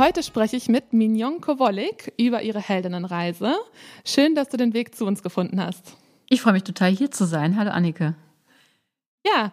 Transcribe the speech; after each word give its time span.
Heute 0.00 0.22
spreche 0.22 0.56
ich 0.56 0.70
mit 0.70 0.94
Mignon 0.94 1.42
Kowolik 1.42 2.14
über 2.18 2.40
ihre 2.40 2.58
Heldinnenreise. 2.58 3.54
Schön, 4.02 4.34
dass 4.34 4.48
du 4.48 4.56
den 4.56 4.72
Weg 4.72 4.94
zu 4.94 5.04
uns 5.04 5.22
gefunden 5.22 5.62
hast. 5.62 5.94
Ich 6.30 6.40
freue 6.40 6.54
mich 6.54 6.62
total 6.62 6.90
hier 6.90 7.10
zu 7.10 7.26
sein. 7.26 7.58
Hallo 7.58 7.70
Annike. 7.70 8.14
Ja, 9.26 9.52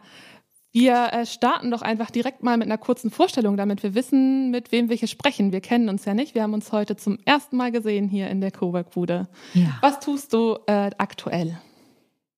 wir 0.71 1.11
äh, 1.11 1.25
starten 1.25 1.69
doch 1.69 1.81
einfach 1.81 2.11
direkt 2.11 2.43
mal 2.43 2.55
mit 2.55 2.67
einer 2.67 2.77
kurzen 2.77 3.11
Vorstellung, 3.11 3.57
damit 3.57 3.83
wir 3.83 3.93
wissen, 3.93 4.49
mit 4.49 4.71
wem 4.71 4.87
wir 4.87 4.95
hier 4.95 5.09
sprechen. 5.09 5.51
Wir 5.51 5.59
kennen 5.59 5.89
uns 5.89 6.05
ja 6.05 6.13
nicht. 6.13 6.33
Wir 6.33 6.43
haben 6.43 6.53
uns 6.53 6.71
heute 6.71 6.95
zum 6.95 7.19
ersten 7.25 7.57
Mal 7.57 7.73
gesehen 7.73 8.07
hier 8.07 8.29
in 8.29 8.39
der 8.39 8.51
Cowork-Bude. 8.51 9.27
Ja. 9.53 9.77
Was 9.81 9.99
tust 9.99 10.31
du 10.31 10.59
äh, 10.67 10.91
aktuell? 10.97 11.59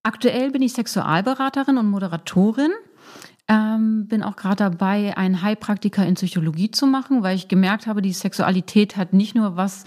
Aktuell 0.02 0.50
bin 0.50 0.64
ich 0.64 0.74
Sexualberaterin 0.74 1.78
und 1.78 1.88
Moderatorin. 1.88 2.72
Ähm, 3.52 4.06
bin 4.06 4.22
auch 4.22 4.36
gerade 4.36 4.58
dabei, 4.58 5.18
einen 5.18 5.42
Heilpraktiker 5.42 6.06
in 6.06 6.14
Psychologie 6.14 6.70
zu 6.70 6.86
machen, 6.86 7.24
weil 7.24 7.36
ich 7.36 7.48
gemerkt 7.48 7.88
habe, 7.88 8.04
die 8.04 8.14
Sexualität 8.14 8.96
hat 8.96 9.12
nicht 9.12 9.34
nur 9.34 9.56
was 9.56 9.86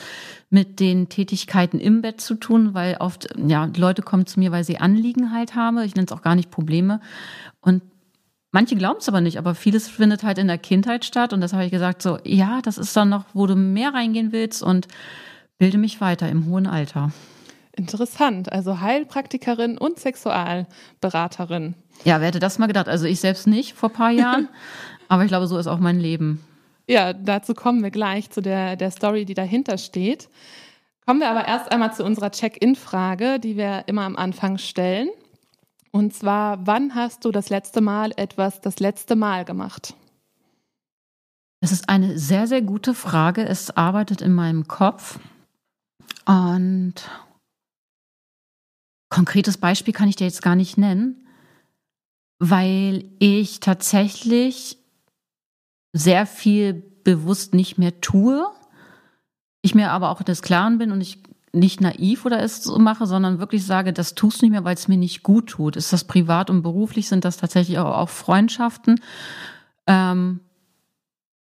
mit 0.51 0.81
den 0.81 1.09
Tätigkeiten 1.09 1.79
im 1.79 2.03
Bett 2.03 2.21
zu 2.21 2.35
tun, 2.35 2.75
weil 2.75 2.97
oft, 2.99 3.29
ja, 3.37 3.69
Leute 3.77 4.03
kommen 4.03 4.27
zu 4.27 4.41
mir, 4.41 4.51
weil 4.51 4.65
sie 4.65 4.79
Anliegen 4.79 5.33
halt 5.33 5.55
haben. 5.55 5.79
Ich 5.79 5.95
nenne 5.95 6.07
es 6.07 6.13
auch 6.13 6.23
gar 6.23 6.35
nicht 6.35 6.51
Probleme. 6.51 7.01
Und 7.61 7.83
manche 8.51 8.75
glauben 8.75 8.99
es 8.99 9.09
aber 9.09 9.21
nicht, 9.21 9.39
aber 9.39 9.55
vieles 9.55 9.89
findet 9.89 10.25
halt 10.25 10.39
in 10.39 10.49
der 10.49 10.59
Kindheit 10.59 11.05
statt. 11.05 11.33
Und 11.33 11.41
das 11.41 11.53
habe 11.53 11.65
ich 11.65 11.71
gesagt, 11.71 12.03
so, 12.03 12.19
ja, 12.25 12.63
das 12.63 12.79
ist 12.79 12.97
dann 12.97 13.11
noch, 13.11 13.27
wo 13.33 13.47
du 13.47 13.55
mehr 13.55 13.95
reingehen 13.95 14.33
willst 14.33 14.65
und 14.65 14.89
bilde 15.59 15.79
mich 15.79 16.01
weiter 16.01 16.29
im 16.29 16.47
hohen 16.47 16.67
Alter. 16.67 17.13
Interessant. 17.75 18.53
Also 18.53 18.81
Heilpraktikerin 18.81 19.79
und 19.79 19.99
Sexualberaterin. 19.99 21.75
Ja, 22.05 22.21
wer 22.21 22.29
hätte 22.29 22.39
das 22.39 22.59
mal 22.59 22.67
gedacht? 22.67 22.89
Also 22.89 23.07
ich 23.07 23.21
selbst 23.21 23.47
nicht 23.47 23.75
vor 23.75 23.89
ein 23.89 23.95
paar 23.95 24.11
Jahren, 24.13 24.49
aber 25.09 25.23
ich 25.23 25.29
glaube, 25.29 25.47
so 25.47 25.59
ist 25.59 25.67
auch 25.67 25.79
mein 25.79 25.99
Leben. 25.99 26.45
Ja, 26.89 27.13
dazu 27.13 27.55
kommen 27.55 27.83
wir 27.83 27.91
gleich 27.91 28.31
zu 28.31 28.43
der, 28.43 28.77
der 28.77 28.91
Story, 28.91 29.25
die 29.25 29.35
dahinter 29.35 29.79
steht. 29.79 30.29
Kommen 31.07 31.21
wir 31.21 31.31
aber 31.31 31.47
erst 31.47 31.73
einmal 31.73 31.95
zu 31.95 32.05
unserer 32.05 32.31
Check-in-Frage, 32.31 33.41
die 33.41 33.57
wir 33.57 33.85
immer 33.87 34.03
am 34.03 34.17
Anfang 34.17 34.59
stellen. 34.59 35.09
Und 35.91 36.15
zwar, 36.15 36.67
wann 36.67 36.95
hast 36.95 37.25
du 37.25 37.33
das 37.33 37.51
letzte 37.51 37.81
Mal 37.81 38.13
etwas 38.17 38.61
das 38.61 38.79
letzte 38.81 39.17
Mal 39.17 39.45
gemacht? 39.45 39.95
Das 41.61 41.71
ist 41.71 41.89
eine 41.89 42.19
sehr, 42.19 42.47
sehr 42.47 42.63
gute 42.63 42.95
Frage. 42.95 43.47
Es 43.47 43.71
arbeitet 43.77 44.21
in 44.21 44.33
meinem 44.33 44.67
Kopf. 44.69 45.19
Und 46.25 46.95
Konkretes 49.13 49.59
Beispiel 49.59 49.93
kann 49.93 50.09
ich 50.09 50.17
dir 50.17 50.25
jetzt 50.25 50.41
gar 50.41 50.57
nicht 50.57 50.79
nennen, 50.79 51.27
weil 52.39 53.05
ich 53.19 53.61
tatsächlich 53.61 54.79
sehr 55.93 56.25
viel 56.25 56.73
bewusst 56.73 57.53
nicht 57.53 57.77
mehr 57.77 58.01
tue. 58.01 58.47
Ich 59.61 59.75
mir 59.75 59.91
aber 59.91 60.09
auch 60.09 60.23
des 60.23 60.41
Klaren 60.41 60.79
bin 60.79 60.93
und 60.93 61.03
ich 61.03 61.23
nicht 61.53 61.83
naiv 61.83 62.25
oder 62.25 62.41
es 62.41 62.65
so 62.65 62.79
mache, 62.79 63.07
sondern 63.07 63.39
wirklich 63.39 63.67
sage, 63.67 63.93
das 63.93 64.15
tust 64.15 64.41
du 64.41 64.47
nicht 64.47 64.53
mehr, 64.53 64.65
weil 64.65 64.77
es 64.77 64.89
mir 64.89 64.97
nicht 64.97 65.23
gut 65.23 65.51
tut. 65.51 65.77
Ist 65.77 65.93
das 65.93 66.05
privat 66.05 66.49
und 66.49 66.63
beruflich, 66.63 67.07
sind 67.07 67.27
das 67.27 67.37
tatsächlich 67.37 67.79
auch, 67.79 68.09
Freundschaften. 68.09 68.99
Ähm, 69.87 70.41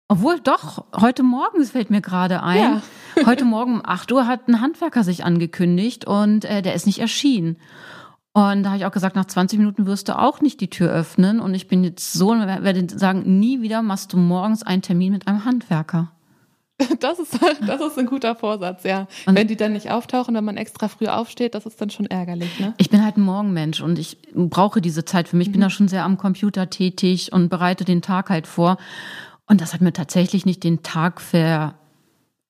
obwohl, 0.09 0.39
doch, 0.39 0.85
heute 0.95 1.23
Morgen, 1.23 1.63
es 1.63 1.71
fällt 1.71 1.89
mir 1.89 2.03
gerade 2.03 2.43
ein, 2.43 2.61
ja. 2.61 2.83
Heute 3.27 3.45
Morgen 3.45 3.75
um 3.75 3.83
8 3.85 4.11
Uhr 4.13 4.27
hat 4.27 4.49
ein 4.49 4.61
Handwerker 4.61 5.05
sich 5.05 5.25
angekündigt 5.25 6.07
und 6.07 6.45
äh, 6.45 6.63
der 6.63 6.75
ist 6.75 6.87
nicht 6.87 6.99
erschienen. 6.99 7.57
Und 8.33 8.65
da 8.65 8.71
habe 8.71 8.79
ich 8.79 8.85
auch 8.85 8.93
gesagt, 8.93 9.15
nach 9.15 9.27
20 9.27 9.61
Minuten 9.61 9.87
wirst 9.87 10.09
du 10.09 10.19
auch 10.19 10.41
nicht 10.41 10.61
die 10.61 10.69
Tür 10.69 10.91
öffnen. 10.91 11.39
Und 11.39 11.55
ich 11.55 11.69
bin 11.69 11.85
jetzt 11.85 12.13
so, 12.13 12.31
werde 12.31 12.87
sagen, 12.99 13.39
nie 13.39 13.63
wieder 13.63 13.81
machst 13.81 14.13
du 14.13 14.17
morgens 14.17 14.65
einen 14.65 14.83
Termin 14.83 15.13
mit 15.13 15.29
einem 15.29 15.45
Handwerker. 15.45 16.11
Das 16.99 17.21
ist, 17.21 17.39
das 17.67 17.81
ist 17.81 17.99
ein 17.99 18.07
guter 18.07 18.35
Vorsatz, 18.35 18.83
ja. 18.83 19.07
Und 19.27 19.37
wenn 19.37 19.47
die 19.47 19.55
dann 19.55 19.75
nicht 19.75 19.93
auftauchen, 19.93 20.35
wenn 20.35 20.45
man 20.45 20.57
extra 20.57 20.89
früh 20.89 21.07
aufsteht, 21.07 21.55
das 21.55 21.67
ist 21.67 21.81
dann 21.81 21.91
schon 21.91 22.07
ärgerlich, 22.07 22.59
ne? 22.59 22.75
Ich 22.79 22.91
bin 22.91 23.05
halt 23.05 23.17
ein 23.17 23.23
Morgenmensch 23.23 23.81
und 23.81 23.97
ich 23.97 24.19
brauche 24.35 24.81
diese 24.81 25.05
Zeit 25.05 25.29
für 25.29 25.37
mich. 25.37 25.47
Ich 25.47 25.53
bin 25.53 25.61
mhm. 25.61 25.67
da 25.67 25.71
schon 25.71 25.87
sehr 25.87 26.05
am 26.05 26.19
Computer 26.19 26.69
tätig 26.71 27.33
und 27.33 27.49
bereite 27.49 27.85
den 27.85 28.03
Tag 28.03 28.29
halt 28.29 28.49
vor. 28.49 28.79
Und 29.47 29.61
das 29.61 29.73
hat 29.73 29.83
mir 29.83 29.93
tatsächlich 29.93 30.47
nicht 30.47 30.65
den 30.65 30.83
Tag 30.83 31.21
ver 31.21 31.75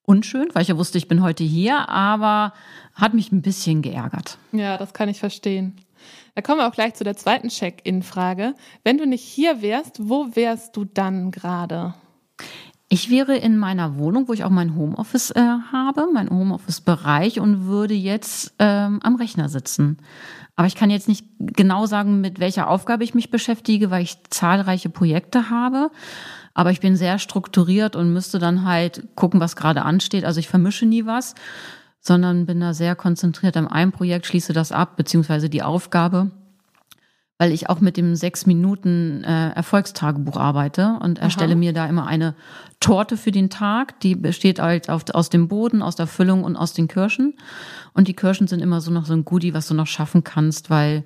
unschön, 0.05 0.49
weil 0.53 0.63
ich 0.63 0.69
ja 0.69 0.77
wusste, 0.77 0.99
ich 0.99 1.09
bin 1.09 1.23
heute 1.23 1.45
hier, 1.45 1.89
aber 1.89 2.53
hat 2.95 3.15
mich 3.15 3.33
ein 3.33 3.43
bisschen 3.43 3.83
geärgert. 3.83 4.39
Ja, 4.53 4.77
das 4.77 4.95
kann 4.95 5.09
ich 5.09 5.19
verstehen. 5.19 5.75
Da 6.35 6.43
kommen 6.43 6.59
wir 6.59 6.69
auch 6.69 6.75
gleich 6.75 6.95
zu 6.95 7.05
der 7.05 7.17
zweiten 7.17 7.49
Check-in-Frage. 7.49 8.55
Wenn 8.83 8.99
du 8.99 9.07
nicht 9.07 9.23
hier 9.23 9.63
wärst, 9.63 10.09
wo 10.09 10.35
wärst 10.35 10.77
du 10.77 10.85
dann 10.85 11.31
gerade? 11.31 11.95
Ich 12.89 13.11
wäre 13.11 13.37
in 13.37 13.57
meiner 13.57 13.99
Wohnung, 13.99 14.29
wo 14.29 14.33
ich 14.33 14.45
auch 14.45 14.51
mein 14.51 14.77
Homeoffice 14.77 15.31
äh, 15.31 15.41
habe, 15.41 16.07
mein 16.13 16.31
Homeoffice-Bereich 16.31 17.41
und 17.41 17.67
würde 17.67 17.95
jetzt 17.95 18.55
ähm, 18.59 19.01
am 19.03 19.17
Rechner 19.17 19.49
sitzen. 19.49 19.99
Aber 20.57 20.67
ich 20.67 20.77
kann 20.77 20.91
jetzt 20.91 21.09
nicht 21.09 21.27
genau 21.39 21.87
sagen, 21.87 22.21
mit 22.21 22.39
welcher 22.39 22.69
Aufgabe 22.69 23.03
ich 23.03 23.15
mich 23.15 23.31
beschäftige, 23.31 23.91
weil 23.91 24.03
ich 24.03 24.19
zahlreiche 24.31 24.91
Projekte 24.91 25.51
habe. 25.51 25.91
Aber 26.55 26.71
ich 26.71 26.81
bin 26.81 26.97
sehr 26.97 27.19
strukturiert 27.19 27.97
und 27.97 28.13
müsste 28.13 28.39
dann 28.39 28.65
halt 28.65 29.09
gucken, 29.17 29.41
was 29.41 29.57
gerade 29.57 29.83
ansteht. 29.83 30.25
Also 30.25 30.41
ich 30.41 30.49
vermische 30.49 30.87
nie 30.87 31.05
was, 31.05 31.35
sondern 32.01 32.47
bin 32.47 32.61
da 32.61 32.73
sehr 32.75 32.95
konzentriert 32.95 33.57
an 33.57 33.67
einem 33.67 33.93
Projekt, 33.93 34.27
schließe 34.27 34.53
das 34.53 34.73
ab, 34.73 34.97
beziehungsweise 34.97 35.51
die 35.51 35.63
Aufgabe 35.63 36.31
weil 37.39 37.53
ich 37.53 37.69
auch 37.69 37.81
mit 37.81 37.97
dem 37.97 38.15
sechs 38.15 38.47
Minuten 38.47 39.25
äh, 39.25 39.51
Erfolgstagebuch 39.51 40.37
arbeite 40.37 40.99
und 41.03 41.19
erstelle 41.19 41.53
Aha. 41.53 41.59
mir 41.59 41.73
da 41.73 41.87
immer 41.87 42.07
eine 42.07 42.35
Torte 42.79 43.17
für 43.17 43.33
den 43.33 43.51
Tag. 43.51 43.99
Die 44.01 44.15
besteht 44.15 44.61
halt 44.61 44.89
auf, 44.89 45.05
aus 45.13 45.31
dem 45.31 45.49
Boden, 45.49 45.83
aus 45.83 45.97
der 45.97 46.07
Füllung 46.07 46.45
und 46.45 46.57
aus 46.57 46.75
den 46.75 46.87
Kirschen. 46.87 47.35
Und 47.93 48.07
die 48.07 48.15
Kirschen 48.15 48.47
sind 48.47 48.61
immer 48.61 48.81
so 48.81 48.93
noch 48.93 49.05
so 49.05 49.15
ein 49.15 49.25
Goodie, 49.25 49.53
was 49.53 49.67
du 49.67 49.75
noch 49.75 49.89
schaffen 49.89 50.23
kannst, 50.23 50.71
weil 50.71 51.03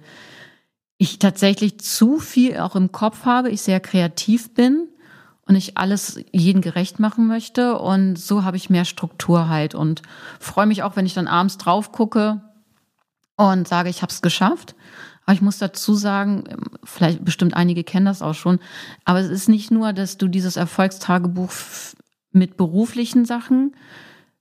ich 0.98 1.18
tatsächlich 1.18 1.80
zu 1.80 2.18
viel 2.18 2.58
auch 2.58 2.76
im 2.76 2.92
Kopf 2.92 3.24
habe, 3.24 3.50
ich 3.50 3.62
sehr 3.62 3.80
kreativ 3.80 4.52
bin 4.52 4.88
und 5.48 5.56
ich 5.56 5.78
alles 5.78 6.20
jeden 6.30 6.60
gerecht 6.60 7.00
machen 7.00 7.26
möchte. 7.26 7.78
Und 7.78 8.16
so 8.16 8.44
habe 8.44 8.58
ich 8.58 8.70
mehr 8.70 8.84
Struktur 8.84 9.48
halt 9.48 9.74
und 9.74 10.02
freue 10.38 10.66
mich 10.66 10.82
auch, 10.82 10.94
wenn 10.94 11.06
ich 11.06 11.14
dann 11.14 11.26
abends 11.26 11.56
drauf 11.56 11.90
gucke 11.90 12.42
und 13.36 13.66
sage, 13.66 13.88
ich 13.88 14.02
habe 14.02 14.12
es 14.12 14.22
geschafft. 14.22 14.74
Aber 15.24 15.34
ich 15.34 15.42
muss 15.42 15.58
dazu 15.58 15.94
sagen, 15.94 16.44
vielleicht 16.84 17.24
bestimmt 17.24 17.54
einige 17.54 17.82
kennen 17.82 18.06
das 18.06 18.22
auch 18.22 18.34
schon, 18.34 18.60
aber 19.04 19.20
es 19.20 19.28
ist 19.28 19.48
nicht 19.48 19.70
nur, 19.70 19.92
dass 19.92 20.16
du 20.16 20.28
dieses 20.28 20.56
Erfolgstagebuch 20.56 21.50
mit 22.32 22.56
beruflichen 22.56 23.24
Sachen 23.24 23.74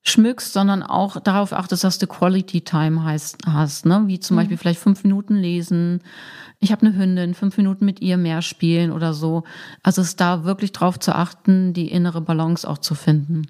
schmückst, 0.04 0.54
sondern 0.54 0.84
auch 0.84 1.20
darauf 1.20 1.52
achtest, 1.52 1.84
dass 1.84 2.00
du 2.00 2.08
Quality 2.08 2.62
Time 2.62 3.04
heißt, 3.04 3.40
hast, 3.46 3.86
ne? 3.86 4.04
Wie 4.08 4.20
zum 4.20 4.36
mhm. 4.36 4.40
Beispiel 4.40 4.58
vielleicht 4.58 4.80
fünf 4.80 5.04
Minuten 5.04 5.36
lesen. 5.36 6.02
Ich 6.60 6.72
habe 6.72 6.86
eine 6.86 6.98
Hündin, 6.98 7.34
fünf 7.34 7.58
Minuten 7.58 7.86
mit 7.86 8.02
ihr 8.02 8.18
mehr 8.18 8.42
spielen 8.42 8.92
oder 8.92 9.14
so. 9.14 9.44
Also 9.84 10.02
es 10.02 10.16
da 10.16 10.44
wirklich 10.44 10.72
drauf 10.72 11.00
zu 11.00 11.14
achten, 11.14 11.74
die 11.74 11.92
innere 11.92 12.22
Balance 12.22 12.68
auch 12.68 12.80
zu 12.80 12.96
finden. 12.96 13.48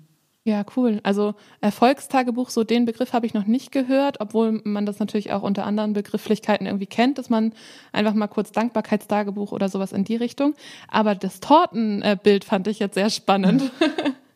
Ja, 0.48 0.64
cool. 0.78 1.02
Also 1.04 1.36
Erfolgstagebuch, 1.60 2.50
so 2.50 2.64
den 2.64 2.86
Begriff 2.86 3.12
habe 3.12 3.26
ich 3.26 3.34
noch 3.34 3.46
nicht 3.46 3.74
gehört, 3.74 4.22
obwohl 4.22 4.62
man 4.64 4.86
das 4.86 4.98
natürlich 4.98 5.34
auch 5.34 5.42
unter 5.42 5.66
anderen 5.66 5.92
Begrifflichkeiten 5.92 6.66
irgendwie 6.66 6.86
kennt, 6.86 7.18
dass 7.18 7.30
man 7.30 7.52
einfach 7.92 8.14
mal 8.14 8.28
kurz 8.28 8.54
Dankbarkeitstagebuch 8.54 9.52
oder 9.52 9.68
sowas 9.68 9.92
in 9.92 10.06
die 10.06 10.16
Richtung. 10.16 10.54
Aber 10.88 11.16
das 11.16 11.42
Tortenbild 11.42 12.46
fand 12.46 12.68
ich 12.68 12.80
jetzt 12.80 12.96
sehr 12.96 13.10
spannend. 13.10 13.72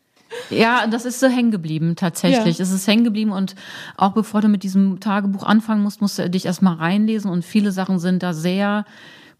Ja, 0.50 0.86
das 0.86 1.04
ist 1.04 1.20
so 1.20 1.28
hängen 1.28 1.50
geblieben, 1.50 1.96
tatsächlich. 1.96 2.58
Ja. 2.58 2.62
Es 2.62 2.70
ist 2.70 2.86
hängen 2.86 3.04
geblieben 3.04 3.32
und 3.32 3.54
auch 3.96 4.12
bevor 4.12 4.40
du 4.40 4.48
mit 4.48 4.62
diesem 4.62 5.00
Tagebuch 5.00 5.44
anfangen 5.44 5.82
musst, 5.82 6.00
musst 6.00 6.18
du 6.18 6.28
dich 6.28 6.46
erstmal 6.46 6.74
reinlesen 6.74 7.30
und 7.30 7.44
viele 7.44 7.72
Sachen 7.72 7.98
sind 7.98 8.22
da 8.22 8.32
sehr 8.32 8.84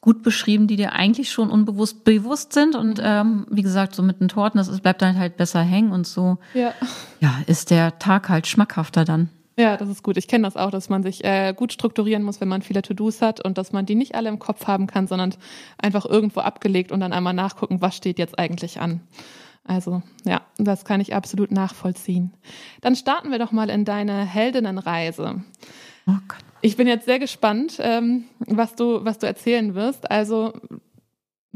gut 0.00 0.22
beschrieben, 0.22 0.66
die 0.66 0.76
dir 0.76 0.92
eigentlich 0.92 1.30
schon 1.30 1.48
unbewusst 1.48 2.04
bewusst 2.04 2.52
sind 2.52 2.74
und 2.74 3.00
ähm, 3.02 3.46
wie 3.50 3.62
gesagt, 3.62 3.94
so 3.94 4.02
mit 4.02 4.20
den 4.20 4.28
Torten, 4.28 4.58
das 4.58 4.68
ist, 4.68 4.82
bleibt 4.82 5.00
dann 5.00 5.18
halt 5.18 5.36
besser 5.36 5.62
hängen 5.62 5.92
und 5.92 6.06
so. 6.06 6.38
Ja. 6.54 6.72
Ja, 7.20 7.38
ist 7.46 7.70
der 7.70 7.98
Tag 7.98 8.28
halt 8.28 8.46
schmackhafter 8.46 9.04
dann. 9.04 9.30
Ja, 9.56 9.76
das 9.76 9.88
ist 9.88 10.02
gut. 10.02 10.16
Ich 10.16 10.28
kenne 10.28 10.44
das 10.44 10.56
auch, 10.56 10.70
dass 10.70 10.88
man 10.88 11.02
sich 11.02 11.24
äh, 11.24 11.54
gut 11.54 11.72
strukturieren 11.72 12.22
muss, 12.22 12.40
wenn 12.40 12.48
man 12.48 12.62
viele 12.62 12.82
To-Dos 12.82 13.20
hat 13.20 13.44
und 13.44 13.58
dass 13.58 13.72
man 13.72 13.84
die 13.84 13.94
nicht 13.94 14.14
alle 14.14 14.28
im 14.28 14.38
Kopf 14.38 14.66
haben 14.66 14.86
kann, 14.86 15.06
sondern 15.06 15.34
einfach 15.78 16.06
irgendwo 16.06 16.40
abgelegt 16.40 16.90
und 16.90 17.00
dann 17.00 17.12
einmal 17.12 17.34
nachgucken, 17.34 17.80
was 17.80 17.94
steht 17.94 18.18
jetzt 18.18 18.38
eigentlich 18.38 18.80
an. 18.80 19.00
Also 19.64 20.02
ja, 20.24 20.42
das 20.58 20.84
kann 20.84 21.00
ich 21.00 21.14
absolut 21.14 21.50
nachvollziehen. 21.50 22.32
Dann 22.80 22.96
starten 22.96 23.30
wir 23.30 23.38
doch 23.38 23.52
mal 23.52 23.70
in 23.70 23.84
deine 23.84 24.24
Heldinnenreise. 24.24 25.44
Oh 26.06 26.18
Gott. 26.28 26.44
Ich 26.62 26.76
bin 26.76 26.86
jetzt 26.86 27.06
sehr 27.06 27.18
gespannt, 27.18 27.78
ähm, 27.80 28.24
was 28.40 28.74
du, 28.74 29.04
was 29.04 29.18
du 29.18 29.26
erzählen 29.26 29.74
wirst. 29.74 30.10
Also 30.10 30.52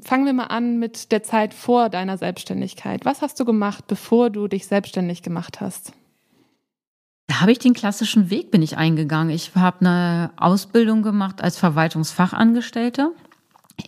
fangen 0.02 0.26
wir 0.26 0.32
mal 0.32 0.44
an 0.44 0.78
mit 0.78 1.10
der 1.12 1.22
Zeit 1.22 1.54
vor 1.54 1.88
deiner 1.88 2.18
Selbstständigkeit. 2.18 3.04
Was 3.04 3.22
hast 3.22 3.38
du 3.40 3.44
gemacht, 3.44 3.86
bevor 3.86 4.30
du 4.30 4.48
dich 4.48 4.66
selbstständig 4.66 5.22
gemacht 5.22 5.60
hast? 5.60 5.92
Da 7.28 7.40
habe 7.40 7.52
ich 7.52 7.58
den 7.58 7.74
klassischen 7.74 8.30
Weg 8.30 8.50
bin 8.52 8.62
ich 8.62 8.76
eingegangen. 8.76 9.30
Ich 9.30 9.54
habe 9.56 9.80
eine 9.80 10.30
Ausbildung 10.36 11.02
gemacht 11.02 11.42
als 11.42 11.58
Verwaltungsfachangestellte 11.58 13.12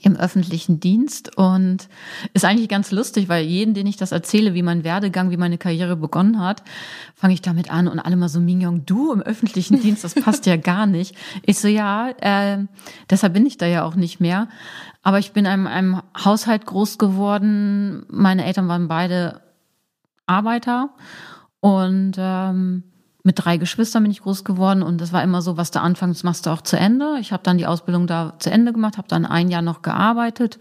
im 0.03 0.17
öffentlichen 0.17 0.81
Dienst 0.81 1.37
und 1.37 1.89
ist 2.35 2.45
eigentlich 2.45 2.69
ganz 2.69 2.91
lustig, 2.91 3.29
weil 3.29 3.45
jeden, 3.45 3.75
den 3.75 3.87
ich 3.87 3.97
das 3.97 4.13
erzähle, 4.13 4.55
wie 4.55 4.63
mein 4.63 4.85
Werdegang, 4.85 5.31
wie 5.31 5.37
meine 5.37 5.59
Karriere 5.59 5.97
begonnen 5.97 6.41
hat, 6.41 6.63
fange 7.15 7.35
ich 7.35 7.43
damit 7.43 7.71
an 7.71 7.89
und 7.89 7.99
alle 7.99 8.17
mal 8.17 8.29
so, 8.29 8.39
Mignon, 8.41 8.85
du 8.85 9.13
im 9.13 9.23
öffentlichen 9.23 9.81
Dienst, 9.83 10.05
das 10.05 10.15
passt 10.15 10.47
ja 10.47 10.57
gar 10.57 10.87
nicht. 10.87 11.15
Ich 11.43 11.59
so, 11.59 11.69
ja, 11.69 12.11
äh, 12.21 12.65
deshalb 13.09 13.33
bin 13.33 13.47
ich 13.47 13.57
da 13.57 13.67
ja 13.67 13.85
auch 13.85 13.95
nicht 13.95 14.21
mehr. 14.21 14.49
Aber 15.03 15.19
ich 15.19 15.33
bin 15.33 15.47
in 15.47 15.51
einem, 15.51 15.67
einem 15.67 16.03
Haushalt 16.23 16.67
groß 16.67 16.99
geworden. 16.99 18.05
Meine 18.11 18.45
Eltern 18.45 18.69
waren 18.69 18.89
beide 18.89 19.41
Arbeiter 20.27 20.91
und 21.61 22.17
ähm, 22.19 22.83
mit 23.29 23.45
drei 23.45 23.59
Geschwistern 23.59 24.05
bin 24.05 24.11
ich 24.11 24.23
groß 24.23 24.43
geworden 24.43 24.83
und 24.83 25.03
das 25.03 25.13
war 25.13 25.23
immer 25.23 25.43
so, 25.43 25.59
was 25.59 25.71
du 25.71 25.83
anfängst, 25.83 26.25
machst 26.25 26.47
du 26.47 26.51
auch 26.51 26.63
zu 26.63 26.79
Ende. 26.79 27.19
Ich 27.21 27.31
habe 27.31 27.43
dann 27.43 27.59
die 27.59 27.67
Ausbildung 27.67 28.07
da 28.07 28.33
zu 28.39 28.51
Ende 28.51 28.73
gemacht, 28.73 28.97
habe 28.97 29.07
dann 29.07 29.27
ein 29.27 29.51
Jahr 29.51 29.61
noch 29.61 29.83
gearbeitet, 29.83 30.59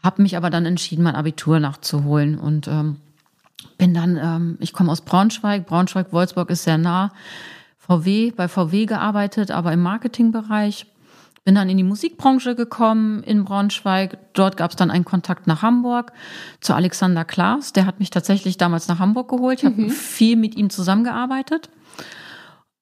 habe 0.00 0.22
mich 0.22 0.36
aber 0.36 0.50
dann 0.50 0.66
entschieden, 0.66 1.02
mein 1.02 1.16
Abitur 1.16 1.58
nachzuholen 1.58 2.38
und 2.38 2.68
ähm, 2.68 2.98
bin 3.76 3.92
dann, 3.92 4.16
ähm, 4.16 4.56
ich 4.60 4.72
komme 4.72 4.92
aus 4.92 5.00
Braunschweig, 5.00 5.66
Braunschweig-Wolfsburg 5.66 6.50
ist 6.50 6.62
sehr 6.62 6.78
nah, 6.78 7.10
VW, 7.76 8.30
bei 8.36 8.46
VW 8.46 8.86
gearbeitet, 8.86 9.50
aber 9.50 9.72
im 9.72 9.82
Marketingbereich. 9.82 10.86
Bin 11.44 11.56
dann 11.56 11.70
in 11.70 11.76
die 11.78 11.82
Musikbranche 11.82 12.54
gekommen 12.54 13.24
in 13.24 13.44
Braunschweig. 13.44 14.18
Dort 14.34 14.56
gab 14.56 14.70
es 14.70 14.76
dann 14.76 14.92
einen 14.92 15.06
Kontakt 15.06 15.48
nach 15.48 15.62
Hamburg 15.62 16.12
zu 16.60 16.74
Alexander 16.74 17.24
Klaas. 17.24 17.72
Der 17.72 17.86
hat 17.86 17.98
mich 17.98 18.10
tatsächlich 18.10 18.58
damals 18.58 18.86
nach 18.86 19.00
Hamburg 19.00 19.28
geholt. 19.28 19.62
Ich 19.62 19.68
mhm. 19.68 19.84
habe 19.84 19.90
viel 19.90 20.36
mit 20.36 20.54
ihm 20.54 20.70
zusammengearbeitet. 20.70 21.70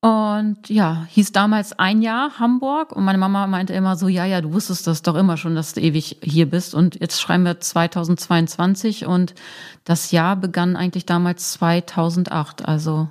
Und 0.01 0.69
ja, 0.69 1.07
hieß 1.11 1.33
damals 1.33 1.77
ein 1.77 2.03
Jahr 2.03 2.39
Hamburg 2.39 2.93
und 2.93 3.05
meine 3.05 3.19
Mama 3.19 3.49
meinte 3.49 3.73
immer 3.73 3.97
so, 3.97 4.07
ja, 4.07 4.25
ja, 4.25 4.41
du 4.41 4.53
wusstest 4.53 4.87
das 4.87 5.03
doch 5.03 5.17
immer 5.17 5.37
schon, 5.37 5.57
dass 5.57 5.75
du 5.75 5.81
ewig 5.81 6.19
hier 6.23 6.49
bist 6.49 6.73
und 6.75 7.01
jetzt 7.01 7.21
schreiben 7.21 7.43
wir 7.43 7.59
2022 7.59 9.07
und 9.07 9.35
das 9.83 10.13
Jahr 10.13 10.37
begann 10.37 10.77
eigentlich 10.77 11.05
damals 11.05 11.53
2008, 11.55 12.65
also 12.65 13.09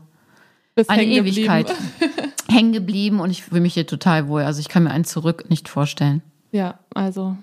Bist 0.76 0.90
eine 0.90 1.04
Ewigkeit. 1.04 1.74
hängen 2.50 2.74
geblieben 2.74 3.20
und 3.20 3.30
ich 3.30 3.44
fühle 3.44 3.62
mich 3.62 3.74
hier 3.74 3.88
total 3.88 4.28
wohl. 4.28 4.44
Also 4.44 4.60
ich 4.60 4.70
kann 4.70 4.84
mir 4.84 4.92
einen 4.92 5.06
zurück 5.06 5.50
nicht 5.50 5.70
vorstellen. 5.70 6.22
Ja, 6.52 6.80
also 6.94 7.38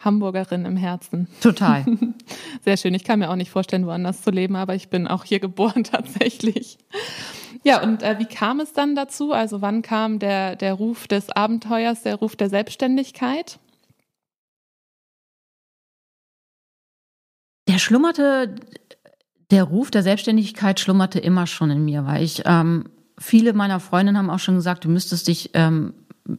Hamburgerin 0.00 0.64
im 0.66 0.76
Herzen. 0.76 1.28
Total. 1.40 1.84
Sehr 2.64 2.76
schön. 2.76 2.94
Ich 2.94 3.04
kann 3.04 3.18
mir 3.18 3.30
auch 3.30 3.36
nicht 3.36 3.50
vorstellen, 3.50 3.86
woanders 3.86 4.22
zu 4.22 4.30
leben, 4.30 4.56
aber 4.56 4.74
ich 4.74 4.88
bin 4.88 5.06
auch 5.06 5.24
hier 5.24 5.40
geboren 5.40 5.84
tatsächlich. 5.90 6.78
Ja, 7.64 7.82
und 7.82 8.02
äh, 8.02 8.18
wie 8.18 8.26
kam 8.26 8.60
es 8.60 8.74
dann 8.74 8.94
dazu? 8.94 9.32
Also 9.32 9.62
wann 9.62 9.80
kam 9.80 10.18
der, 10.18 10.54
der 10.54 10.74
Ruf 10.74 11.08
des 11.08 11.30
Abenteuers, 11.30 12.02
der 12.02 12.16
Ruf 12.16 12.36
der 12.36 12.50
Selbstständigkeit? 12.50 13.58
Der 17.66 17.78
schlummerte, 17.78 18.54
der 19.50 19.64
Ruf 19.64 19.90
der 19.90 20.02
Selbstständigkeit 20.02 20.78
schlummerte 20.78 21.18
immer 21.18 21.46
schon 21.46 21.70
in 21.70 21.84
mir, 21.86 22.04
weil 22.04 22.22
ich, 22.22 22.42
ähm, 22.44 22.90
viele 23.18 23.54
meiner 23.54 23.80
Freundinnen 23.80 24.18
haben 24.18 24.28
auch 24.28 24.38
schon 24.38 24.56
gesagt, 24.56 24.84
du 24.84 24.90
müsstest 24.90 25.26
dich 25.28 25.50
ähm, 25.54 25.94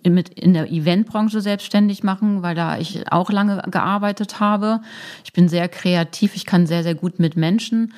mit 0.07 0.30
in 0.30 0.54
der 0.54 0.72
Eventbranche 0.72 1.42
selbstständig 1.42 2.04
machen, 2.04 2.44
weil 2.44 2.54
da 2.54 2.77
ich 2.77 3.12
auch 3.12 3.31
lange 3.31 3.63
gearbeitet 3.72 4.39
habe. 4.39 4.81
Ich 5.24 5.33
bin 5.33 5.50
sehr 5.50 5.69
kreativ, 5.69 6.36
ich 6.36 6.45
kann 6.45 6.68
sehr, 6.68 6.83
sehr 6.83 6.95
gut 6.95 7.18
mit 7.19 7.36
Menschen. 7.36 7.94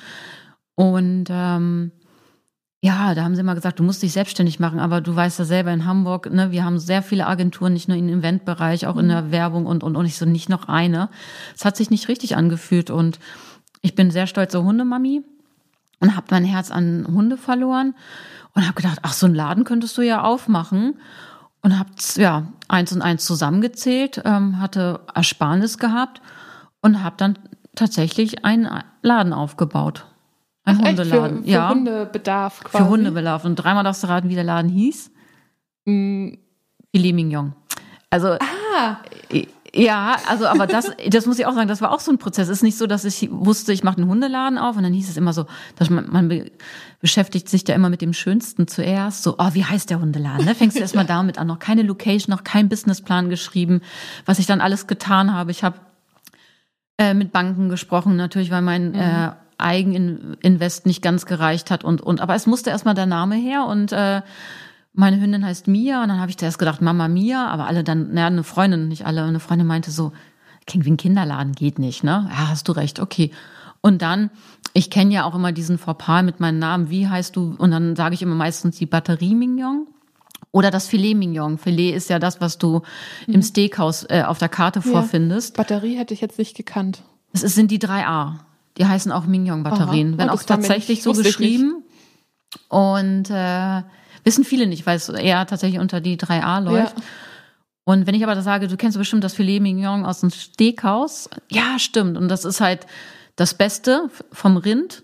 Und 0.74 1.26
ähm, 1.28 1.92
ja, 2.80 3.14
da 3.14 3.24
haben 3.24 3.34
sie 3.34 3.40
immer 3.40 3.56
gesagt, 3.56 3.80
du 3.80 3.82
musst 3.82 4.02
dich 4.02 4.12
selbstständig 4.12 4.60
machen, 4.60 4.78
aber 4.78 5.00
du 5.00 5.14
weißt 5.14 5.40
ja 5.40 5.44
selber 5.44 5.72
in 5.72 5.84
Hamburg, 5.84 6.30
ne, 6.32 6.52
wir 6.52 6.64
haben 6.64 6.78
sehr 6.78 7.02
viele 7.02 7.26
Agenturen, 7.26 7.72
nicht 7.72 7.88
nur 7.88 7.96
im 7.96 8.08
Eventbereich, 8.08 8.86
auch 8.86 8.96
in 8.96 9.06
mhm. 9.06 9.10
der 9.10 9.30
Werbung 9.32 9.66
und, 9.66 9.82
und, 9.82 9.96
und 9.96 10.06
ich 10.06 10.16
so 10.16 10.26
nicht 10.26 10.48
noch 10.48 10.68
eine. 10.68 11.08
Es 11.56 11.64
hat 11.64 11.76
sich 11.76 11.90
nicht 11.90 12.08
richtig 12.08 12.36
angefühlt 12.36 12.90
und 12.90 13.18
ich 13.80 13.96
bin 13.96 14.12
sehr 14.12 14.28
stolze 14.28 14.62
Hundemami 14.62 15.22
und 15.98 16.14
habe 16.14 16.26
mein 16.30 16.44
Herz 16.44 16.70
an 16.70 17.06
Hunde 17.08 17.36
verloren 17.36 17.94
und 18.54 18.62
habe 18.62 18.74
gedacht, 18.74 19.00
ach, 19.02 19.12
so 19.12 19.26
einen 19.26 19.34
Laden 19.34 19.64
könntest 19.64 19.98
du 19.98 20.02
ja 20.02 20.22
aufmachen 20.22 21.00
und 21.62 21.78
habe 21.78 21.90
ja 22.14 22.52
eins 22.68 22.92
und 22.92 23.02
eins 23.02 23.24
zusammengezählt, 23.24 24.22
ähm, 24.24 24.60
hatte 24.60 25.00
Ersparnis 25.14 25.78
gehabt 25.78 26.22
und 26.80 27.02
habe 27.02 27.16
dann 27.18 27.38
tatsächlich 27.74 28.44
einen 28.44 28.68
Laden 29.02 29.32
aufgebaut. 29.32 30.06
Ein 30.68 30.80
Ach, 30.82 30.88
Hundeladen. 30.88 31.38
Für, 31.38 31.44
für 31.44 31.50
ja. 31.50 31.70
Hundebedarf 31.70 32.64
quasi. 32.64 32.84
Für 32.84 32.90
Hundebedarf. 32.90 33.44
Und 33.44 33.56
dreimal 33.56 33.84
darfst 33.84 34.02
du 34.02 34.08
raten, 34.08 34.28
wie 34.28 34.34
der 34.34 34.44
Laden 34.44 34.70
hieß. 34.70 35.10
Mm. 35.86 36.34
Filet 36.94 37.12
Mignon. 37.12 37.54
Also, 38.10 38.28
ah. 38.32 38.96
Ja, 39.74 40.16
also 40.26 40.46
aber 40.46 40.66
das, 40.66 40.90
das 41.08 41.26
muss 41.26 41.38
ich 41.38 41.46
auch 41.46 41.54
sagen, 41.54 41.68
das 41.68 41.80
war 41.80 41.92
auch 41.92 42.00
so 42.00 42.10
ein 42.10 42.18
Prozess. 42.18 42.48
Es 42.48 42.58
ist 42.58 42.62
nicht 42.62 42.78
so, 42.78 42.86
dass 42.86 43.04
ich 43.04 43.28
wusste, 43.30 43.72
ich 43.72 43.84
mache 43.84 43.98
einen 43.98 44.08
Hundeladen 44.08 44.58
auf 44.58 44.76
und 44.76 44.82
dann 44.82 44.92
hieß 44.92 45.08
es 45.08 45.16
immer 45.16 45.32
so, 45.32 45.46
dass 45.76 45.90
man, 45.90 46.10
man 46.10 46.28
be 46.28 46.50
beschäftigt 47.00 47.48
sich 47.48 47.62
da 47.62 47.74
immer 47.74 47.90
mit 47.90 48.00
dem 48.00 48.12
Schönsten 48.12 48.66
zuerst. 48.66 49.22
So, 49.22 49.36
oh, 49.38 49.50
wie 49.52 49.64
heißt 49.64 49.88
der 49.88 50.00
Hundeladen? 50.00 50.44
Ne? 50.44 50.54
Fängst 50.54 50.76
du 50.76 50.80
erstmal 50.80 51.04
damit 51.06 51.38
an, 51.38 51.46
noch 51.46 51.60
keine 51.60 51.82
Location, 51.82 52.34
noch 52.34 52.44
kein 52.44 52.68
Businessplan 52.68 53.30
geschrieben, 53.30 53.82
was 54.26 54.38
ich 54.38 54.46
dann 54.46 54.60
alles 54.60 54.86
getan 54.86 55.32
habe. 55.32 55.50
Ich 55.52 55.62
habe 55.62 55.78
äh, 56.98 57.14
mit 57.14 57.30
Banken 57.30 57.68
gesprochen, 57.68 58.16
natürlich, 58.16 58.50
weil 58.50 58.62
mein 58.62 58.90
mhm. 58.90 58.94
äh, 58.96 59.30
Eigeninvest 59.58 60.86
nicht 60.86 61.02
ganz 61.02 61.26
gereicht 61.26 61.70
hat 61.70 61.84
und 61.84 62.00
und 62.00 62.20
aber 62.20 62.34
es 62.34 62.46
musste 62.46 62.70
erstmal 62.70 62.94
der 62.94 63.06
Name 63.06 63.34
her 63.34 63.66
und 63.66 63.92
äh, 63.92 64.22
meine 64.92 65.20
Hündin 65.20 65.44
heißt 65.44 65.68
Mia 65.68 66.02
und 66.02 66.08
dann 66.08 66.20
habe 66.20 66.30
ich 66.30 66.38
zuerst 66.38 66.58
gedacht 66.58 66.80
Mama 66.80 67.06
Mia, 67.08 67.46
aber 67.46 67.66
alle 67.66 67.84
dann, 67.84 68.14
naja, 68.14 68.26
eine 68.26 68.42
Freundin, 68.42 68.88
nicht 68.88 69.06
alle, 69.06 69.22
eine 69.22 69.38
Freundin 69.38 69.66
meinte 69.66 69.90
so, 69.92 70.12
klingt 70.66 70.86
wie 70.86 70.90
ein 70.90 70.96
Kinderladen, 70.96 71.52
geht 71.52 71.78
nicht, 71.78 72.02
ne? 72.02 72.28
Ja, 72.30 72.48
hast 72.48 72.66
du 72.68 72.72
recht, 72.72 72.98
okay. 72.98 73.30
Und 73.80 74.02
dann, 74.02 74.30
ich 74.74 74.90
kenne 74.90 75.14
ja 75.14 75.24
auch 75.24 75.34
immer 75.34 75.52
diesen 75.52 75.78
Fauxpas 75.78 76.22
mit 76.22 76.40
meinem 76.40 76.58
Namen, 76.58 76.90
wie 76.90 77.08
heißt 77.08 77.36
du? 77.36 77.54
Und 77.58 77.70
dann 77.70 77.96
sage 77.96 78.14
ich 78.14 78.22
immer 78.22 78.34
meistens 78.34 78.76
die 78.76 78.86
Batterie 78.86 79.34
Mignon. 79.34 79.86
Oder 80.50 80.70
das 80.70 80.88
Filet 80.88 81.14
Mignon. 81.14 81.58
Filet 81.58 81.92
ist 81.94 82.10
ja 82.10 82.18
das, 82.18 82.40
was 82.40 82.58
du 82.58 82.82
mhm. 83.26 83.34
im 83.34 83.42
Steakhouse 83.42 84.04
äh, 84.08 84.24
auf 84.26 84.38
der 84.38 84.48
Karte 84.48 84.80
ja. 84.80 84.90
vorfindest. 84.90 85.56
Batterie 85.56 85.96
hätte 85.96 86.14
ich 86.14 86.20
jetzt 86.20 86.38
nicht 86.38 86.56
gekannt. 86.56 87.02
Es 87.32 87.42
sind 87.42 87.70
die 87.70 87.78
3A. 87.78 88.40
Die 88.78 88.86
heißen 88.86 89.12
auch 89.12 89.26
Mignon-Batterien. 89.26 90.18
Wenn 90.18 90.30
oh, 90.30 90.34
auch 90.34 90.42
tatsächlich 90.42 91.02
so 91.02 91.12
geschrieben. 91.12 91.82
Und 92.68 93.28
äh, 93.30 93.82
Wissen 94.28 94.44
viele 94.44 94.66
nicht, 94.66 94.86
weil 94.86 94.96
es 94.96 95.08
eher 95.08 95.46
tatsächlich 95.46 95.80
unter 95.80 96.02
die 96.02 96.18
3a 96.18 96.60
läuft. 96.60 96.98
Ja. 96.98 97.04
Und 97.84 98.06
wenn 98.06 98.14
ich 98.14 98.22
aber 98.22 98.34
da 98.34 98.42
sage, 98.42 98.68
du 98.68 98.76
kennst 98.76 98.98
bestimmt 98.98 99.24
das 99.24 99.32
Filet 99.32 99.60
Mignon 99.60 100.04
aus 100.04 100.20
dem 100.20 100.28
Steakhaus, 100.28 101.30
ja, 101.50 101.78
stimmt. 101.78 102.18
Und 102.18 102.28
das 102.28 102.44
ist 102.44 102.60
halt 102.60 102.86
das 103.36 103.54
Beste 103.54 104.10
vom 104.30 104.58
Rind, 104.58 105.02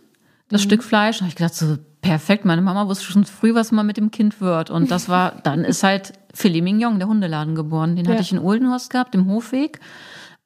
das 0.50 0.60
mhm. 0.60 0.64
Stück 0.64 0.82
Fleisch. 0.82 1.18
Da 1.18 1.20
habe 1.22 1.30
ich 1.30 1.36
gedacht, 1.36 1.54
so 1.54 1.78
perfekt, 2.02 2.44
meine 2.44 2.60
Mama 2.60 2.86
wusste 2.86 3.04
schon 3.04 3.24
früh, 3.24 3.54
was 3.54 3.72
man 3.72 3.86
mit 3.86 3.96
dem 3.96 4.10
Kind 4.10 4.42
wird. 4.42 4.68
Und 4.68 4.90
das 4.90 5.08
war, 5.08 5.36
dann 5.42 5.64
ist 5.64 5.82
halt 5.82 6.12
Filet 6.34 6.60
Mignon, 6.60 6.98
der 6.98 7.08
Hundeladen 7.08 7.54
geboren. 7.54 7.96
Den 7.96 8.04
ja. 8.04 8.12
hatte 8.12 8.22
ich 8.22 8.32
in 8.32 8.38
Oldenhorst 8.38 8.90
gehabt, 8.90 9.14
im 9.14 9.26
Hofweg. 9.26 9.80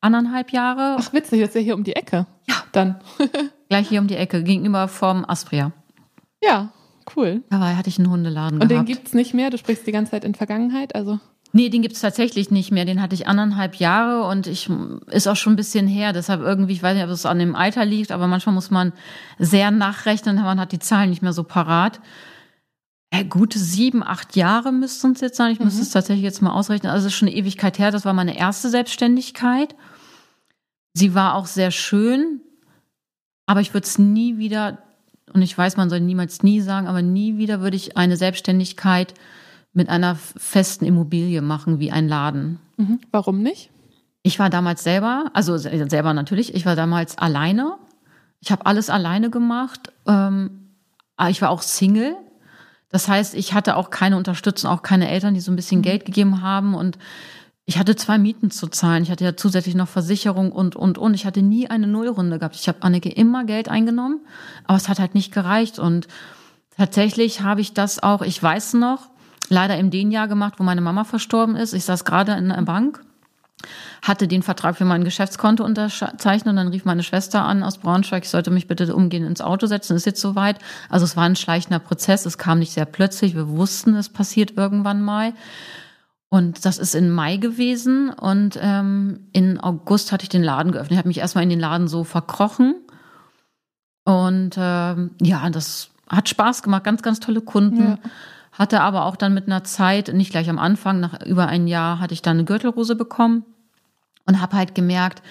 Anderthalb 0.00 0.52
Jahre. 0.52 0.98
Ach, 1.00 1.12
witzig, 1.12 1.40
das 1.40 1.48
ist 1.48 1.54
ja 1.56 1.60
hier 1.62 1.74
um 1.74 1.82
die 1.82 1.96
Ecke. 1.96 2.26
Dann. 2.72 3.00
Gleich 3.68 3.88
hier 3.88 4.00
um 4.00 4.06
die 4.06 4.16
Ecke, 4.16 4.42
gegenüber 4.42 4.88
vom 4.88 5.24
Aspria. 5.28 5.72
Ja, 6.42 6.70
Cool. 7.16 7.42
Dabei 7.50 7.74
hatte 7.74 7.88
ich 7.88 7.98
einen 7.98 8.10
Hundeladen 8.10 8.60
Und 8.60 8.68
gehabt. 8.68 8.88
den 8.88 8.94
gibt's 8.94 9.14
nicht 9.14 9.34
mehr? 9.34 9.50
Du 9.50 9.58
sprichst 9.58 9.86
die 9.86 9.92
ganze 9.92 10.12
Zeit 10.12 10.24
in 10.24 10.34
Vergangenheit, 10.34 10.94
also? 10.94 11.18
Nee, 11.52 11.70
den 11.70 11.80
gibt's 11.80 12.00
tatsächlich 12.00 12.50
nicht 12.50 12.70
mehr. 12.70 12.84
Den 12.84 13.00
hatte 13.00 13.14
ich 13.14 13.26
anderthalb 13.26 13.76
Jahre 13.76 14.28
und 14.28 14.46
ich 14.46 14.68
ist 15.06 15.26
auch 15.26 15.36
schon 15.36 15.54
ein 15.54 15.56
bisschen 15.56 15.86
her. 15.86 16.12
Deshalb 16.12 16.42
irgendwie, 16.42 16.74
ich 16.74 16.82
weiß 16.82 16.94
nicht, 16.94 17.04
ob 17.04 17.10
es 17.10 17.24
an 17.24 17.38
dem 17.38 17.54
Alter 17.54 17.86
liegt, 17.86 18.12
aber 18.12 18.26
manchmal 18.26 18.54
muss 18.54 18.70
man 18.70 18.92
sehr 19.38 19.70
nachrechnen, 19.70 20.36
man 20.36 20.60
hat 20.60 20.72
die 20.72 20.78
Zahlen 20.78 21.08
nicht 21.08 21.22
mehr 21.22 21.32
so 21.32 21.44
parat. 21.44 22.00
Äh, 23.10 23.24
gute 23.24 23.58
sieben, 23.58 24.02
acht 24.02 24.36
Jahre 24.36 24.70
müssten 24.70 25.12
es 25.12 25.22
jetzt 25.22 25.38
sein. 25.38 25.52
Ich 25.52 25.58
mhm. 25.58 25.66
müsste 25.66 25.80
es 25.80 25.90
tatsächlich 25.90 26.24
jetzt 26.24 26.42
mal 26.42 26.52
ausrechnen. 26.52 26.92
Also 26.92 27.06
es 27.06 27.14
ist 27.14 27.18
schon 27.18 27.28
eine 27.28 27.36
Ewigkeit 27.36 27.78
her. 27.78 27.90
Das 27.90 28.04
war 28.04 28.12
meine 28.12 28.36
erste 28.36 28.68
Selbstständigkeit. 28.68 29.74
Sie 30.92 31.14
war 31.14 31.34
auch 31.34 31.46
sehr 31.46 31.70
schön, 31.70 32.42
aber 33.48 33.62
ich 33.62 33.72
würde 33.72 33.86
es 33.86 33.98
nie 33.98 34.36
wieder 34.36 34.78
und 35.32 35.40
ich 35.40 35.56
weiß, 35.56 35.78
man 35.78 35.88
soll 35.88 36.00
niemals 36.00 36.42
nie 36.42 36.60
sagen, 36.60 36.86
aber 36.86 37.00
nie 37.00 37.38
wieder 37.38 37.60
würde 37.60 37.76
ich 37.76 37.96
eine 37.96 38.16
Selbstständigkeit 38.16 39.14
mit 39.72 39.88
einer 39.88 40.16
festen 40.16 40.84
Immobilie 40.84 41.40
machen 41.40 41.80
wie 41.80 41.90
ein 41.90 42.08
Laden. 42.08 42.60
Mhm. 42.76 43.00
Warum 43.10 43.42
nicht? 43.42 43.70
Ich 44.22 44.38
war 44.38 44.50
damals 44.50 44.82
selber, 44.84 45.30
also 45.32 45.56
selber 45.56 46.12
natürlich, 46.12 46.54
ich 46.54 46.66
war 46.66 46.76
damals 46.76 47.16
alleine. 47.16 47.76
Ich 48.40 48.52
habe 48.52 48.66
alles 48.66 48.90
alleine 48.90 49.30
gemacht. 49.30 49.92
Ähm, 50.06 50.74
ich 51.30 51.40
war 51.40 51.48
auch 51.48 51.62
Single. 51.62 52.16
Das 52.90 53.08
heißt, 53.08 53.34
ich 53.34 53.54
hatte 53.54 53.76
auch 53.76 53.88
keine 53.88 54.18
Unterstützung, 54.18 54.70
auch 54.70 54.82
keine 54.82 55.08
Eltern, 55.08 55.32
die 55.32 55.40
so 55.40 55.50
ein 55.50 55.56
bisschen 55.56 55.78
mhm. 55.78 55.84
Geld 55.84 56.04
gegeben 56.04 56.42
haben. 56.42 56.74
Und 56.74 56.98
ich 57.68 57.76
hatte 57.76 57.96
zwei 57.96 58.16
Mieten 58.16 58.50
zu 58.50 58.68
zahlen. 58.68 59.02
Ich 59.02 59.10
hatte 59.10 59.24
ja 59.24 59.36
zusätzlich 59.36 59.74
noch 59.74 59.88
Versicherung 59.88 60.52
und, 60.52 60.74
und, 60.74 60.96
und. 60.96 61.12
Ich 61.12 61.26
hatte 61.26 61.42
nie 61.42 61.68
eine 61.68 61.86
Nullrunde 61.86 62.38
gehabt. 62.38 62.56
Ich 62.56 62.66
habe 62.66 62.82
Anneke 62.82 63.10
immer 63.10 63.44
Geld 63.44 63.68
eingenommen, 63.68 64.20
aber 64.64 64.78
es 64.78 64.88
hat 64.88 64.98
halt 64.98 65.14
nicht 65.14 65.34
gereicht. 65.34 65.78
Und 65.78 66.08
tatsächlich 66.78 67.42
habe 67.42 67.60
ich 67.60 67.74
das 67.74 68.02
auch, 68.02 68.22
ich 68.22 68.42
weiß 68.42 68.72
noch, 68.72 69.10
leider 69.50 69.76
im 69.76 69.90
den 69.90 70.10
Jahr 70.10 70.28
gemacht, 70.28 70.54
wo 70.56 70.62
meine 70.62 70.80
Mama 70.80 71.04
verstorben 71.04 71.56
ist. 71.56 71.74
Ich 71.74 71.84
saß 71.84 72.06
gerade 72.06 72.32
in 72.32 72.48
der 72.48 72.62
Bank 72.62 73.02
hatte 74.00 74.28
den 74.28 74.42
Vertrag 74.42 74.76
für 74.76 74.84
mein 74.84 75.04
Geschäftskonto 75.04 75.64
unterzeichnet 75.64 76.46
und 76.46 76.56
dann 76.56 76.68
rief 76.68 76.84
meine 76.84 77.02
Schwester 77.02 77.44
an 77.44 77.64
aus 77.64 77.78
Braunschweig, 77.78 78.22
ich 78.22 78.30
sollte 78.30 78.52
mich 78.52 78.68
bitte 78.68 78.94
umgehen 78.94 79.26
ins 79.26 79.40
Auto 79.40 79.66
setzen, 79.66 79.96
ist 79.96 80.06
jetzt 80.06 80.20
soweit. 80.20 80.60
Also 80.88 81.04
es 81.04 81.16
war 81.16 81.24
ein 81.24 81.34
schleichender 81.34 81.80
Prozess, 81.80 82.24
es 82.24 82.38
kam 82.38 82.60
nicht 82.60 82.72
sehr 82.72 82.84
plötzlich, 82.84 83.34
wir 83.34 83.48
wussten, 83.48 83.96
es 83.96 84.08
passiert 84.08 84.52
irgendwann 84.56 85.02
mal. 85.02 85.32
Und 86.30 86.64
das 86.66 86.78
ist 86.78 86.94
in 86.94 87.10
Mai 87.10 87.38
gewesen 87.38 88.10
und 88.10 88.58
ähm, 88.60 89.28
in 89.32 89.58
August 89.58 90.12
hatte 90.12 90.24
ich 90.24 90.28
den 90.28 90.42
Laden 90.42 90.72
geöffnet. 90.72 90.92
Ich 90.92 90.98
habe 90.98 91.08
mich 91.08 91.18
erstmal 91.18 91.44
in 91.44 91.50
den 91.50 91.60
Laden 91.60 91.88
so 91.88 92.04
verkrochen 92.04 92.74
und 94.04 94.56
ähm, 94.58 95.10
ja, 95.20 95.48
das 95.50 95.90
hat 96.08 96.28
Spaß 96.28 96.62
gemacht, 96.62 96.84
ganz, 96.84 97.02
ganz 97.02 97.20
tolle 97.20 97.40
Kunden. 97.40 97.82
Ja. 97.82 97.98
Hatte 98.52 98.80
aber 98.80 99.04
auch 99.04 99.16
dann 99.16 99.34
mit 99.34 99.46
einer 99.46 99.64
Zeit, 99.64 100.12
nicht 100.14 100.30
gleich 100.30 100.50
am 100.50 100.58
Anfang, 100.58 101.00
nach 101.00 101.24
über 101.24 101.46
ein 101.46 101.66
Jahr 101.66 102.00
hatte 102.00 102.14
ich 102.14 102.22
dann 102.22 102.38
eine 102.38 102.44
Gürtelrose 102.44 102.96
bekommen 102.96 103.44
und 104.26 104.40
habe 104.40 104.56
halt 104.56 104.74
gemerkt, 104.74 105.22